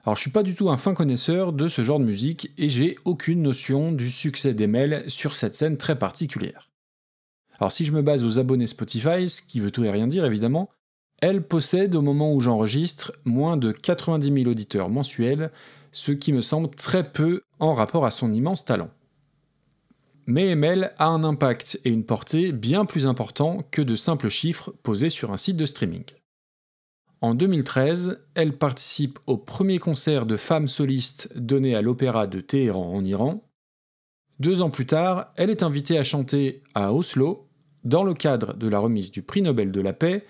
Alors 0.03 0.17
je 0.17 0.21
suis 0.21 0.31
pas 0.31 0.43
du 0.43 0.53
tout 0.53 0.69
un 0.69 0.77
fin 0.77 0.93
connaisseur 0.93 1.53
de 1.53 1.67
ce 1.69 1.81
genre 1.83 1.99
de 1.99 2.03
musique 2.03 2.51
et 2.57 2.67
j'ai 2.67 2.97
aucune 3.05 3.41
notion 3.41 3.93
du 3.93 4.09
succès 4.09 4.53
d'Emel 4.53 5.09
sur 5.09 5.35
cette 5.35 5.55
scène 5.55 5.77
très 5.77 5.97
particulière. 5.97 6.69
Alors 7.57 7.71
si 7.71 7.85
je 7.85 7.93
me 7.93 8.01
base 8.01 8.25
aux 8.25 8.37
abonnés 8.37 8.67
Spotify, 8.67 9.29
ce 9.29 9.41
qui 9.41 9.61
veut 9.61 9.71
tout 9.71 9.85
et 9.85 9.91
rien 9.91 10.07
dire 10.07 10.25
évidemment, 10.25 10.69
elle 11.21 11.47
possède 11.47 11.95
au 11.95 12.01
moment 12.01 12.33
où 12.33 12.41
j'enregistre 12.41 13.13
moins 13.23 13.55
de 13.55 13.71
90 13.71 14.33
000 14.43 14.51
auditeurs 14.51 14.89
mensuels, 14.89 15.51
ce 15.93 16.11
qui 16.11 16.33
me 16.33 16.41
semble 16.41 16.69
très 16.71 17.09
peu 17.09 17.43
en 17.59 17.73
rapport 17.73 18.05
à 18.05 18.11
son 18.11 18.33
immense 18.33 18.65
talent. 18.65 18.89
Mais 20.25 20.49
Emel 20.49 20.93
a 20.99 21.07
un 21.07 21.23
impact 21.23 21.79
et 21.85 21.89
une 21.91 22.03
portée 22.03 22.51
bien 22.51 22.83
plus 22.83 23.07
importants 23.07 23.59
que 23.71 23.81
de 23.81 23.95
simples 23.95 24.29
chiffres 24.29 24.73
posés 24.83 25.09
sur 25.09 25.31
un 25.31 25.37
site 25.37 25.55
de 25.55 25.65
streaming. 25.65 26.03
En 27.23 27.35
2013, 27.35 28.19
elle 28.35 28.57
participe 28.57 29.17
au 29.27 29.37
premier 29.37 29.79
concert 29.79 30.25
de 30.25 30.35
femmes 30.35 30.67
solistes 30.67 31.29
donné 31.37 31.73
à 31.73 31.81
l'Opéra 31.81 32.27
de 32.27 32.41
Téhéran 32.41 32.93
en 32.93 33.05
Iran. 33.05 33.47
Deux 34.39 34.61
ans 34.61 34.69
plus 34.69 34.85
tard, 34.85 35.31
elle 35.37 35.49
est 35.49 35.63
invitée 35.63 35.97
à 35.97 36.03
chanter 36.03 36.63
à 36.75 36.91
Oslo, 36.91 37.47
dans 37.85 38.03
le 38.03 38.13
cadre 38.13 38.55
de 38.55 38.67
la 38.67 38.77
remise 38.77 39.09
du 39.09 39.21
prix 39.21 39.41
Nobel 39.41 39.71
de 39.71 39.79
la 39.79 39.93
paix, 39.93 40.25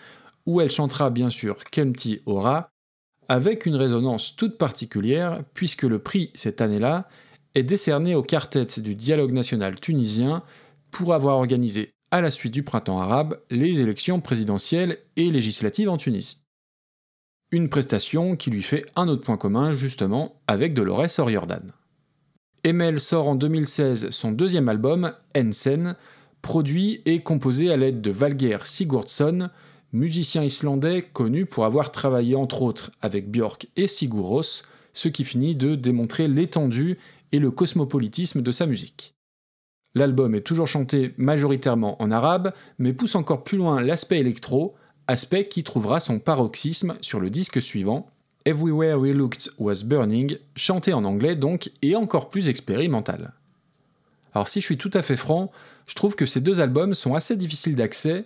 où 0.45 0.61
elle 0.61 0.69
chantera 0.69 1.09
bien 1.09 1.31
sûr 1.31 1.63
Kemti 1.63 2.21
Ora, 2.27 2.69
avec 3.27 3.65
une 3.65 3.75
résonance 3.75 4.35
toute 4.35 4.59
particulière, 4.59 5.43
puisque 5.55 5.83
le 5.83 5.97
prix 5.97 6.29
cette 6.35 6.61
année-là 6.61 7.09
est 7.55 7.63
décerné 7.63 8.13
au 8.13 8.21
quartet 8.21 8.67
du 8.81 8.93
dialogue 8.93 9.31
national 9.31 9.79
tunisien 9.79 10.43
pour 10.91 11.15
avoir 11.15 11.37
organisé, 11.37 11.89
à 12.11 12.21
la 12.21 12.29
suite 12.29 12.53
du 12.53 12.61
printemps 12.61 13.01
arabe, 13.01 13.41
les 13.49 13.81
élections 13.81 14.21
présidentielles 14.21 14.99
et 15.15 15.31
législatives 15.31 15.89
en 15.89 15.97
Tunisie 15.97 16.42
une 17.53 17.69
prestation 17.69 18.35
qui 18.35 18.49
lui 18.49 18.63
fait 18.63 18.83
un 18.95 19.07
autre 19.07 19.23
point 19.23 19.37
commun 19.37 19.73
justement 19.73 20.41
avec 20.47 20.73
Dolores 20.73 21.19
O'Riordan. 21.19 21.71
Emel 22.63 22.99
sort 22.99 23.27
en 23.27 23.35
2016 23.35 24.09
son 24.09 24.31
deuxième 24.31 24.69
album, 24.69 25.13
Ensen, 25.37 25.95
produit 26.41 27.01
et 27.05 27.19
composé 27.19 27.71
à 27.71 27.77
l'aide 27.77 28.01
de 28.01 28.09
Valger 28.09 28.57
Sigurdsson, 28.63 29.49
musicien 29.91 30.43
islandais 30.43 31.03
connu 31.03 31.45
pour 31.45 31.65
avoir 31.65 31.91
travaillé 31.91 32.35
entre 32.35 32.63
autres 32.63 32.91
avec 33.03 33.29
Björk 33.29 33.67
et 33.75 33.87
Sigur 33.87 34.41
ce 34.91 35.07
qui 35.07 35.23
finit 35.23 35.55
de 35.55 35.75
démontrer 35.75 36.27
l'étendue 36.27 36.97
et 37.31 37.37
le 37.37 37.51
cosmopolitisme 37.51 38.41
de 38.41 38.51
sa 38.51 38.65
musique. 38.65 39.13
L'album 39.93 40.33
est 40.33 40.41
toujours 40.41 40.67
chanté 40.67 41.13
majoritairement 41.17 42.01
en 42.01 42.09
arabe, 42.09 42.51
mais 42.79 42.93
pousse 42.93 43.13
encore 43.13 43.43
plus 43.43 43.59
loin 43.59 43.79
l'aspect 43.79 44.19
électro, 44.19 44.73
aspect 45.07 45.47
qui 45.47 45.63
trouvera 45.63 45.99
son 45.99 46.19
paroxysme 46.19 46.95
sur 47.01 47.19
le 47.19 47.29
disque 47.29 47.61
suivant, 47.61 48.07
Everywhere 48.45 48.99
We 48.99 49.13
Looked 49.13 49.51
Was 49.57 49.83
Burning, 49.85 50.37
chanté 50.55 50.93
en 50.93 51.05
anglais 51.05 51.35
donc 51.35 51.71
et 51.81 51.95
encore 51.95 52.29
plus 52.29 52.49
expérimental. 52.49 53.33
Alors 54.33 54.47
si 54.47 54.61
je 54.61 54.65
suis 54.65 54.77
tout 54.77 54.91
à 54.93 55.01
fait 55.01 55.17
franc, 55.17 55.51
je 55.87 55.95
trouve 55.95 56.15
que 56.15 56.25
ces 56.25 56.41
deux 56.41 56.61
albums 56.61 56.93
sont 56.93 57.13
assez 57.13 57.35
difficiles 57.35 57.75
d'accès, 57.75 58.25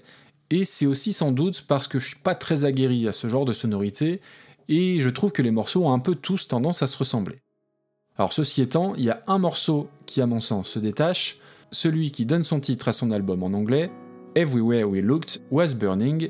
et 0.49 0.65
c'est 0.65 0.85
aussi 0.85 1.13
sans 1.13 1.31
doute 1.31 1.65
parce 1.67 1.87
que 1.87 1.99
je 1.99 2.07
suis 2.07 2.19
pas 2.19 2.35
très 2.35 2.65
aguerri 2.65 3.07
à 3.07 3.11
ce 3.11 3.27
genre 3.27 3.45
de 3.45 3.53
sonorité, 3.53 4.21
et 4.69 4.99
je 4.99 5.09
trouve 5.09 5.31
que 5.31 5.41
les 5.41 5.51
morceaux 5.51 5.85
ont 5.85 5.93
un 5.93 5.99
peu 5.99 6.15
tous 6.15 6.47
tendance 6.47 6.81
à 6.81 6.87
se 6.87 6.97
ressembler. 6.97 7.37
Alors 8.17 8.33
ceci 8.33 8.61
étant, 8.61 8.95
il 8.95 9.03
y 9.03 9.09
a 9.09 9.21
un 9.27 9.37
morceau 9.37 9.89
qui 10.05 10.21
à 10.21 10.25
mon 10.25 10.41
sens 10.41 10.69
se 10.69 10.79
détache, 10.79 11.39
celui 11.71 12.11
qui 12.11 12.25
donne 12.25 12.43
son 12.43 12.59
titre 12.59 12.87
à 12.87 12.93
son 12.93 13.11
album 13.11 13.43
en 13.43 13.47
anglais, 13.47 13.91
Everywhere 14.35 14.89
We 14.89 15.03
Looked 15.03 15.41
Was 15.51 15.73
Burning, 15.75 16.29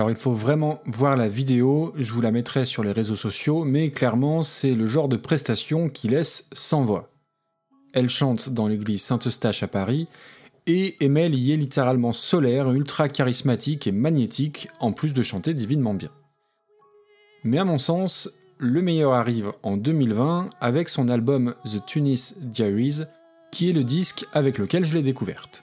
Alors 0.00 0.10
il 0.10 0.16
faut 0.16 0.32
vraiment 0.32 0.80
voir 0.86 1.14
la 1.14 1.28
vidéo, 1.28 1.92
je 1.94 2.10
vous 2.14 2.22
la 2.22 2.30
mettrai 2.30 2.64
sur 2.64 2.82
les 2.82 2.92
réseaux 2.92 3.16
sociaux, 3.16 3.66
mais 3.66 3.90
clairement 3.90 4.42
c'est 4.42 4.74
le 4.74 4.86
genre 4.86 5.08
de 5.08 5.18
prestation 5.18 5.90
qui 5.90 6.08
laisse 6.08 6.48
sans 6.54 6.84
voix. 6.84 7.10
Elle 7.92 8.08
chante 8.08 8.48
dans 8.48 8.66
l'église 8.66 9.02
Saint-Eustache 9.02 9.62
à 9.62 9.68
Paris, 9.68 10.08
et 10.66 10.96
Emel 11.04 11.34
y 11.34 11.52
est 11.52 11.58
littéralement 11.58 12.14
solaire, 12.14 12.72
ultra 12.72 13.10
charismatique 13.10 13.86
et 13.86 13.92
magnétique, 13.92 14.68
en 14.80 14.92
plus 14.92 15.12
de 15.12 15.22
chanter 15.22 15.52
divinement 15.52 15.92
bien. 15.92 16.10
Mais 17.44 17.58
à 17.58 17.66
mon 17.66 17.76
sens, 17.76 18.30
le 18.56 18.80
meilleur 18.80 19.12
arrive 19.12 19.52
en 19.62 19.76
2020 19.76 20.48
avec 20.62 20.88
son 20.88 21.10
album 21.10 21.54
The 21.66 21.84
Tunis 21.84 22.38
Diaries, 22.40 23.02
qui 23.52 23.68
est 23.68 23.74
le 23.74 23.84
disque 23.84 24.24
avec 24.32 24.56
lequel 24.56 24.86
je 24.86 24.94
l'ai 24.94 25.02
découverte. 25.02 25.59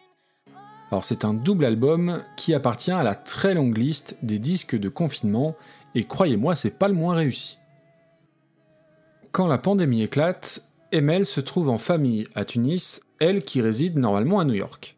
Alors 0.92 1.04
c'est 1.04 1.26
un 1.26 1.34
double 1.34 1.66
album 1.66 2.24
qui 2.38 2.54
appartient 2.54 2.92
à 2.92 3.04
la 3.04 3.16
très 3.16 3.54
longue 3.54 3.78
liste 3.78 4.18
des 4.22 4.40
disques 4.40 4.78
de 4.78 4.90
confinement, 4.90 5.56
et 5.96 6.06
croyez-moi, 6.06 6.56
c'est 6.56 6.80
pas 6.80 6.88
le 6.88 6.94
moins 6.94 7.16
réussi. 7.16 7.58
Quand 9.32 9.48
la 9.48 9.58
pandémie 9.58 10.04
éclate, 10.04 10.70
Emel 10.92 11.26
se 11.26 11.42
trouve 11.42 11.70
en 11.70 11.78
famille 11.78 12.28
à 12.36 12.46
Tunis, 12.46 13.02
elle 13.20 13.44
qui 13.44 13.62
réside 13.62 13.98
normalement 13.98 14.40
à 14.40 14.46
New 14.46 14.54
York. 14.54 14.98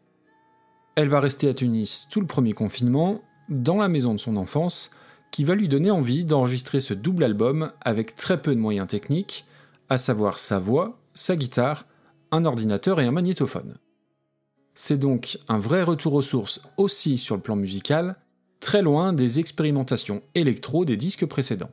Elle 0.94 1.08
va 1.08 1.20
rester 1.20 1.48
à 1.48 1.54
Tunis 1.54 2.06
tout 2.10 2.20
le 2.20 2.26
premier 2.26 2.52
confinement, 2.52 3.22
dans 3.48 3.78
la 3.78 3.88
maison 3.88 4.14
de 4.14 4.20
son 4.20 4.36
enfance, 4.36 4.92
qui 5.32 5.44
va 5.44 5.54
lui 5.54 5.68
donner 5.68 5.90
envie 5.90 6.24
d'enregistrer 6.24 6.80
ce 6.80 6.94
double 6.94 7.24
album 7.24 7.72
avec 7.80 8.14
très 8.14 8.40
peu 8.40 8.54
de 8.54 8.60
moyens 8.60 8.86
techniques, 8.86 9.44
à 9.88 9.98
savoir 9.98 10.38
sa 10.38 10.60
voix, 10.60 10.98
sa 11.14 11.34
guitare, 11.34 11.86
un 12.30 12.44
ordinateur 12.44 13.00
et 13.00 13.06
un 13.06 13.10
magnétophone. 13.10 13.76
C'est 14.74 14.98
donc 14.98 15.38
un 15.48 15.58
vrai 15.58 15.82
retour 15.82 16.14
aux 16.14 16.22
sources 16.22 16.62
aussi 16.76 17.18
sur 17.18 17.36
le 17.36 17.42
plan 17.42 17.56
musical, 17.56 18.16
très 18.60 18.82
loin 18.82 19.12
des 19.12 19.40
expérimentations 19.40 20.22
électro 20.34 20.84
des 20.84 20.96
disques 20.96 21.26
précédents. 21.26 21.70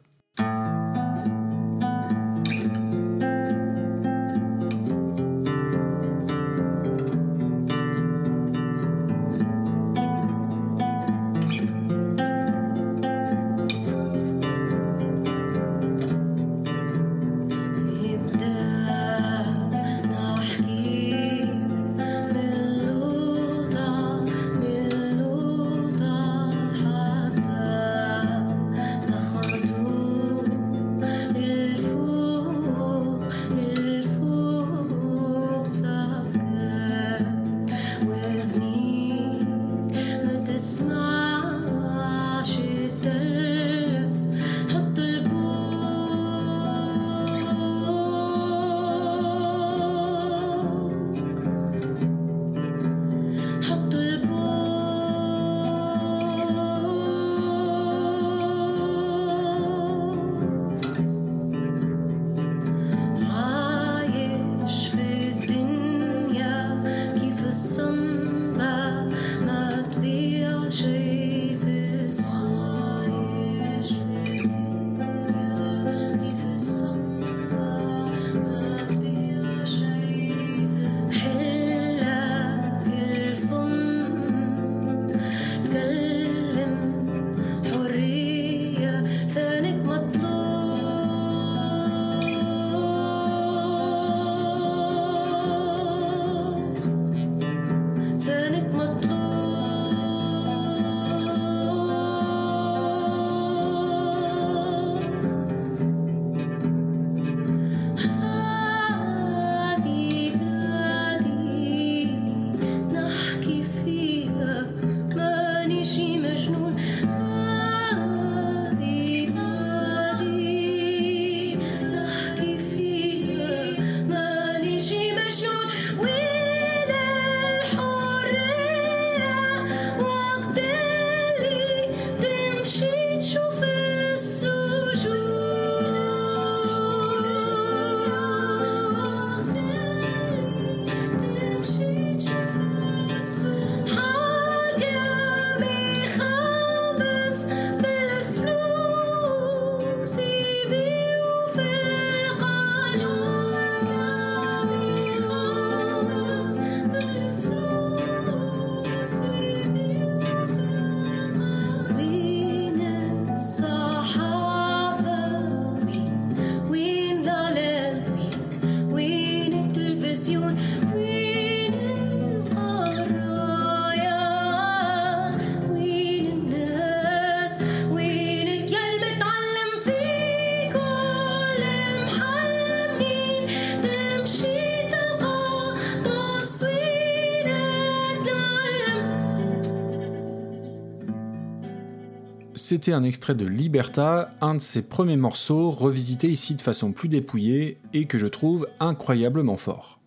C'était 192.69 192.91
un 192.91 193.03
extrait 193.05 193.33
de 193.33 193.45
Liberta, 193.45 194.29
un 194.41 194.55
de 194.55 194.59
ses 194.59 194.89
premiers 194.89 195.15
morceaux, 195.15 195.71
revisité 195.71 196.27
ici 196.27 196.53
de 196.53 196.61
façon 196.61 196.91
plus 196.91 197.07
dépouillée 197.07 197.77
et 197.93 198.07
que 198.07 198.17
je 198.17 198.27
trouve 198.27 198.67
incroyablement 198.81 199.55
fort. 199.55 200.01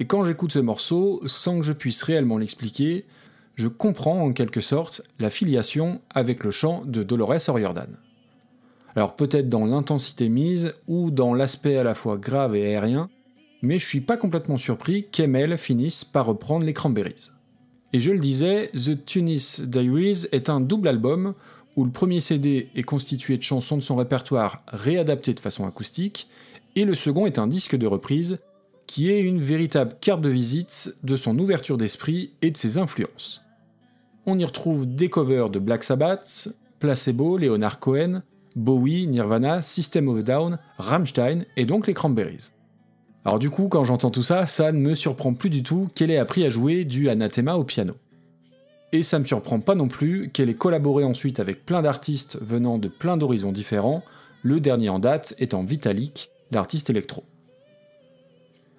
Et 0.00 0.04
quand 0.04 0.22
j'écoute 0.22 0.52
ce 0.52 0.58
morceau, 0.58 1.22
sans 1.24 1.58
que 1.58 1.64
je 1.64 1.72
puisse 1.72 2.02
réellement 2.02 2.36
l'expliquer, 2.36 3.06
je 3.54 3.68
comprends 3.68 4.20
en 4.20 4.34
quelque 4.34 4.60
sorte 4.60 5.00
la 5.18 5.30
filiation 5.30 6.02
avec 6.10 6.44
le 6.44 6.50
chant 6.50 6.84
de 6.84 7.02
Dolores 7.02 7.48
O'Riordan. 7.48 7.96
Alors 8.94 9.16
peut-être 9.16 9.48
dans 9.48 9.64
l'intensité 9.64 10.28
mise 10.28 10.74
ou 10.88 11.10
dans 11.10 11.32
l'aspect 11.32 11.78
à 11.78 11.84
la 11.84 11.94
fois 11.94 12.18
grave 12.18 12.54
et 12.54 12.66
aérien, 12.66 13.08
mais 13.62 13.78
je 13.78 13.86
suis 13.86 14.02
pas 14.02 14.18
complètement 14.18 14.58
surpris 14.58 15.08
qu'Emel 15.10 15.56
finisse 15.56 16.04
par 16.04 16.26
reprendre 16.26 16.66
les 16.66 16.74
Cranberries. 16.74 17.30
Et 17.92 18.00
je 18.00 18.12
le 18.12 18.18
disais, 18.18 18.70
The 18.74 19.04
Tunis 19.04 19.62
Diaries 19.62 20.26
est 20.32 20.48
un 20.48 20.60
double 20.60 20.88
album 20.88 21.34
où 21.76 21.84
le 21.84 21.90
premier 21.90 22.20
CD 22.20 22.68
est 22.74 22.82
constitué 22.82 23.36
de 23.36 23.42
chansons 23.42 23.76
de 23.76 23.82
son 23.82 23.96
répertoire 23.96 24.62
réadaptées 24.68 25.34
de 25.34 25.40
façon 25.40 25.66
acoustique, 25.66 26.28
et 26.76 26.84
le 26.84 26.94
second 26.94 27.26
est 27.26 27.38
un 27.38 27.46
disque 27.46 27.76
de 27.76 27.86
reprise 27.86 28.38
qui 28.86 29.10
est 29.10 29.20
une 29.20 29.40
véritable 29.40 29.96
carte 30.00 30.20
de 30.20 30.28
visite 30.28 30.96
de 31.04 31.16
son 31.16 31.38
ouverture 31.38 31.76
d'esprit 31.76 32.32
et 32.42 32.50
de 32.50 32.56
ses 32.56 32.78
influences. 32.78 33.42
on 34.26 34.38
y 34.38 34.44
retrouve 34.44 34.86
des 34.86 35.08
covers 35.08 35.48
de 35.48 35.58
Black 35.58 35.84
Sabbath, 35.84 36.48
Placebo, 36.80 37.38
Leonard 37.38 37.78
Cohen, 37.78 38.22
Bowie, 38.56 39.06
Nirvana, 39.06 39.62
System 39.62 40.08
of 40.08 40.18
a 40.18 40.22
Down, 40.22 40.58
Rammstein 40.78 41.44
et 41.56 41.66
donc 41.66 41.86
les 41.86 41.94
Cranberries. 41.94 42.50
Alors 43.24 43.38
du 43.38 43.50
coup, 43.50 43.68
quand 43.68 43.84
j'entends 43.84 44.10
tout 44.10 44.22
ça, 44.22 44.46
ça 44.46 44.72
ne 44.72 44.78
me 44.78 44.94
surprend 44.94 45.34
plus 45.34 45.50
du 45.50 45.62
tout 45.62 45.90
qu'elle 45.94 46.10
ait 46.10 46.18
appris 46.18 46.44
à 46.44 46.50
jouer 46.50 46.84
du 46.84 47.10
anathema 47.10 47.54
au 47.54 47.64
piano. 47.64 47.94
Et 48.92 49.02
ça 49.02 49.18
me 49.18 49.24
surprend 49.24 49.60
pas 49.60 49.74
non 49.74 49.88
plus 49.88 50.30
qu'elle 50.30 50.48
ait 50.48 50.54
collaboré 50.54 51.04
ensuite 51.04 51.38
avec 51.38 51.64
plein 51.64 51.82
d'artistes 51.82 52.38
venant 52.40 52.78
de 52.78 52.88
plein 52.88 53.16
d'horizons 53.16 53.52
différents, 53.52 54.02
le 54.42 54.58
dernier 54.58 54.88
en 54.88 54.98
date 54.98 55.34
étant 55.38 55.62
Vitalik, 55.62 56.30
l'artiste 56.50 56.90
électro. 56.90 57.24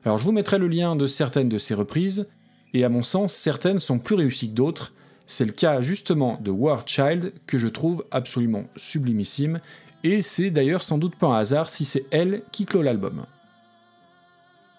Alors 0.04 0.18
je 0.18 0.26
vous 0.26 0.32
mettrai 0.32 0.58
le 0.58 0.68
lien 0.68 0.96
de 0.96 1.06
certaines 1.06 1.50
de 1.50 1.60
ces 1.60 1.76
reprises, 1.76 2.30
et 2.74 2.84
à 2.84 2.90
mon 2.90 3.04
sens, 3.04 3.34
certaines 3.34 3.80
sont 3.80 4.00
plus 4.00 4.16
réussies 4.16 4.50
que 4.50 4.56
d'autres. 4.56 4.94
C'est 5.28 5.46
le 5.46 5.52
cas 5.52 5.82
justement 5.82 6.40
de 6.42 6.50
War 6.50 6.84
Child, 6.88 7.34
que 7.46 7.58
je 7.58 7.68
trouve 7.68 8.04
absolument 8.10 8.64
sublimissime, 8.76 9.60
et 10.04 10.22
c'est 10.24 10.50
d'ailleurs 10.50 10.82
sans 10.82 10.98
doute 10.98 11.16
pas 11.16 11.28
un 11.28 11.38
hasard 11.38 11.70
si 11.70 11.86
c'est 11.86 12.06
elle 12.10 12.42
qui 12.52 12.66
clôt 12.66 12.82
l'album. 12.82 13.24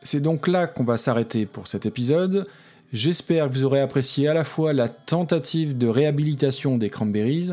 C'est 0.03 0.21
donc 0.21 0.49
là 0.49 0.67
qu'on 0.67 0.85
va 0.85 0.97
s'arrêter 0.97 1.47
pour 1.47 1.69
cet 1.69 1.87
épisode. 1.87 2.47
J'espère 2.93 3.49
que 3.49 3.55
vous 3.55 3.65
aurez 3.65 3.81
apprécié 3.81 4.29
à 4.29 4.35
la 4.35 4.45
fois 4.45 4.73
la 4.73 4.89
tentative 4.89 5.79
de 5.79 5.87
réhabilitation 5.87 6.77
des 6.77 6.91
Cranberries 6.91 7.53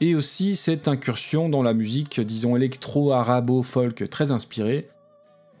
et 0.00 0.14
aussi 0.14 0.56
cette 0.56 0.88
incursion 0.88 1.48
dans 1.48 1.62
la 1.62 1.74
musique, 1.74 2.20
disons 2.20 2.56
électro-arabo-folk 2.56 4.08
très 4.08 4.30
inspirée. 4.30 4.88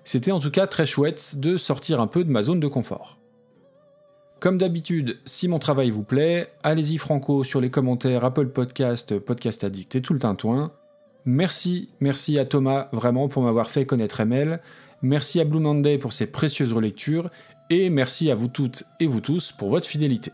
C'était 0.04 0.32
en 0.32 0.40
tout 0.40 0.50
cas 0.50 0.66
très 0.66 0.86
chouette 0.86 1.38
de 1.38 1.56
sortir 1.56 2.00
un 2.00 2.06
peu 2.06 2.24
de 2.24 2.30
ma 2.30 2.42
zone 2.42 2.60
de 2.60 2.68
confort. 2.68 3.18
Comme 4.40 4.56
d'habitude, 4.56 5.18
si 5.24 5.48
mon 5.48 5.58
travail 5.58 5.90
vous 5.90 6.04
plaît, 6.04 6.52
allez-y 6.62 6.96
franco 6.96 7.42
sur 7.42 7.60
les 7.60 7.70
commentaires 7.70 8.24
Apple 8.24 8.48
Podcast, 8.48 9.18
Podcast 9.18 9.64
Addict 9.64 9.96
et 9.96 10.00
tout 10.00 10.12
le 10.12 10.20
tintouin. 10.20 10.72
Merci, 11.24 11.90
merci 12.00 12.38
à 12.38 12.44
Thomas 12.44 12.88
vraiment 12.92 13.28
pour 13.28 13.42
m'avoir 13.42 13.68
fait 13.68 13.84
connaître 13.84 14.20
ML. 14.20 14.60
Merci 15.02 15.40
à 15.40 15.44
Blue 15.44 15.60
Monday 15.60 15.96
pour 15.96 16.12
ses 16.12 16.32
précieuses 16.32 16.72
relectures 16.72 17.30
et 17.70 17.88
merci 17.88 18.32
à 18.32 18.34
vous 18.34 18.48
toutes 18.48 18.82
et 18.98 19.06
vous 19.06 19.20
tous 19.20 19.52
pour 19.52 19.70
votre 19.70 19.86
fidélité. 19.86 20.32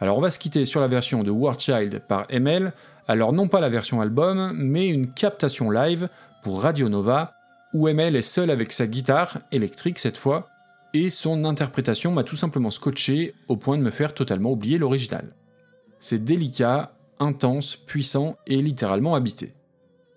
Alors 0.00 0.18
on 0.18 0.20
va 0.20 0.32
se 0.32 0.40
quitter 0.40 0.64
sur 0.64 0.80
la 0.80 0.88
version 0.88 1.22
de 1.22 1.30
War 1.30 1.60
Child 1.60 2.02
par 2.08 2.26
ML, 2.30 2.72
alors 3.06 3.32
non 3.32 3.46
pas 3.46 3.60
la 3.60 3.68
version 3.68 4.00
album, 4.00 4.52
mais 4.56 4.88
une 4.88 5.12
captation 5.12 5.70
live 5.70 6.08
pour 6.42 6.62
Radio 6.62 6.88
Nova, 6.88 7.34
où 7.72 7.86
ML 7.86 8.16
est 8.16 8.22
seul 8.22 8.50
avec 8.50 8.72
sa 8.72 8.88
guitare, 8.88 9.38
électrique 9.52 10.00
cette 10.00 10.18
fois, 10.18 10.48
et 10.92 11.08
son 11.08 11.44
interprétation 11.44 12.10
m'a 12.10 12.24
tout 12.24 12.34
simplement 12.34 12.72
scotché 12.72 13.34
au 13.46 13.56
point 13.56 13.78
de 13.78 13.82
me 13.84 13.90
faire 13.90 14.14
totalement 14.14 14.50
oublier 14.50 14.78
l'original. 14.78 15.32
C'est 16.00 16.24
délicat, 16.24 16.92
intense, 17.20 17.76
puissant 17.76 18.36
et 18.48 18.60
littéralement 18.62 19.14
habité. 19.14 19.54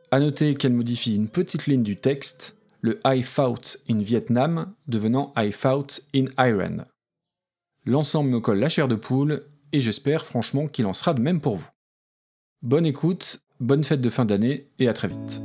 A 0.10 0.20
noter 0.20 0.56
qu'elle 0.56 0.74
modifie 0.74 1.16
une 1.16 1.28
petite 1.28 1.68
ligne 1.68 1.84
du 1.84 1.98
texte, 1.98 2.56
le 2.84 3.00
I 3.06 3.24
fought 3.24 3.78
in 3.90 4.00
Vietnam 4.00 4.76
devenant 4.88 5.34
I 5.38 5.52
fought 5.52 6.02
in 6.14 6.26
Iran. 6.38 6.84
L'ensemble 7.86 8.30
me 8.30 8.40
colle 8.40 8.60
la 8.60 8.70
chair 8.70 8.88
de 8.88 8.96
poule 8.96 9.46
et 9.72 9.82
j'espère 9.82 10.26
franchement 10.26 10.68
qu'il 10.68 10.86
en 10.86 10.94
sera 10.94 11.14
de 11.14 11.22
même 11.22 11.42
pour 11.42 11.56
vous. 11.56 11.70
Bonne 12.62 12.86
écoute, 12.86 13.40
bonne 13.60 13.84
fête 13.84 14.02
de 14.02 14.10
fin 14.10 14.26
d'année 14.26 14.70
et 14.80 14.90
à 14.90 14.94
très 14.94 15.08
vite. 15.08 15.42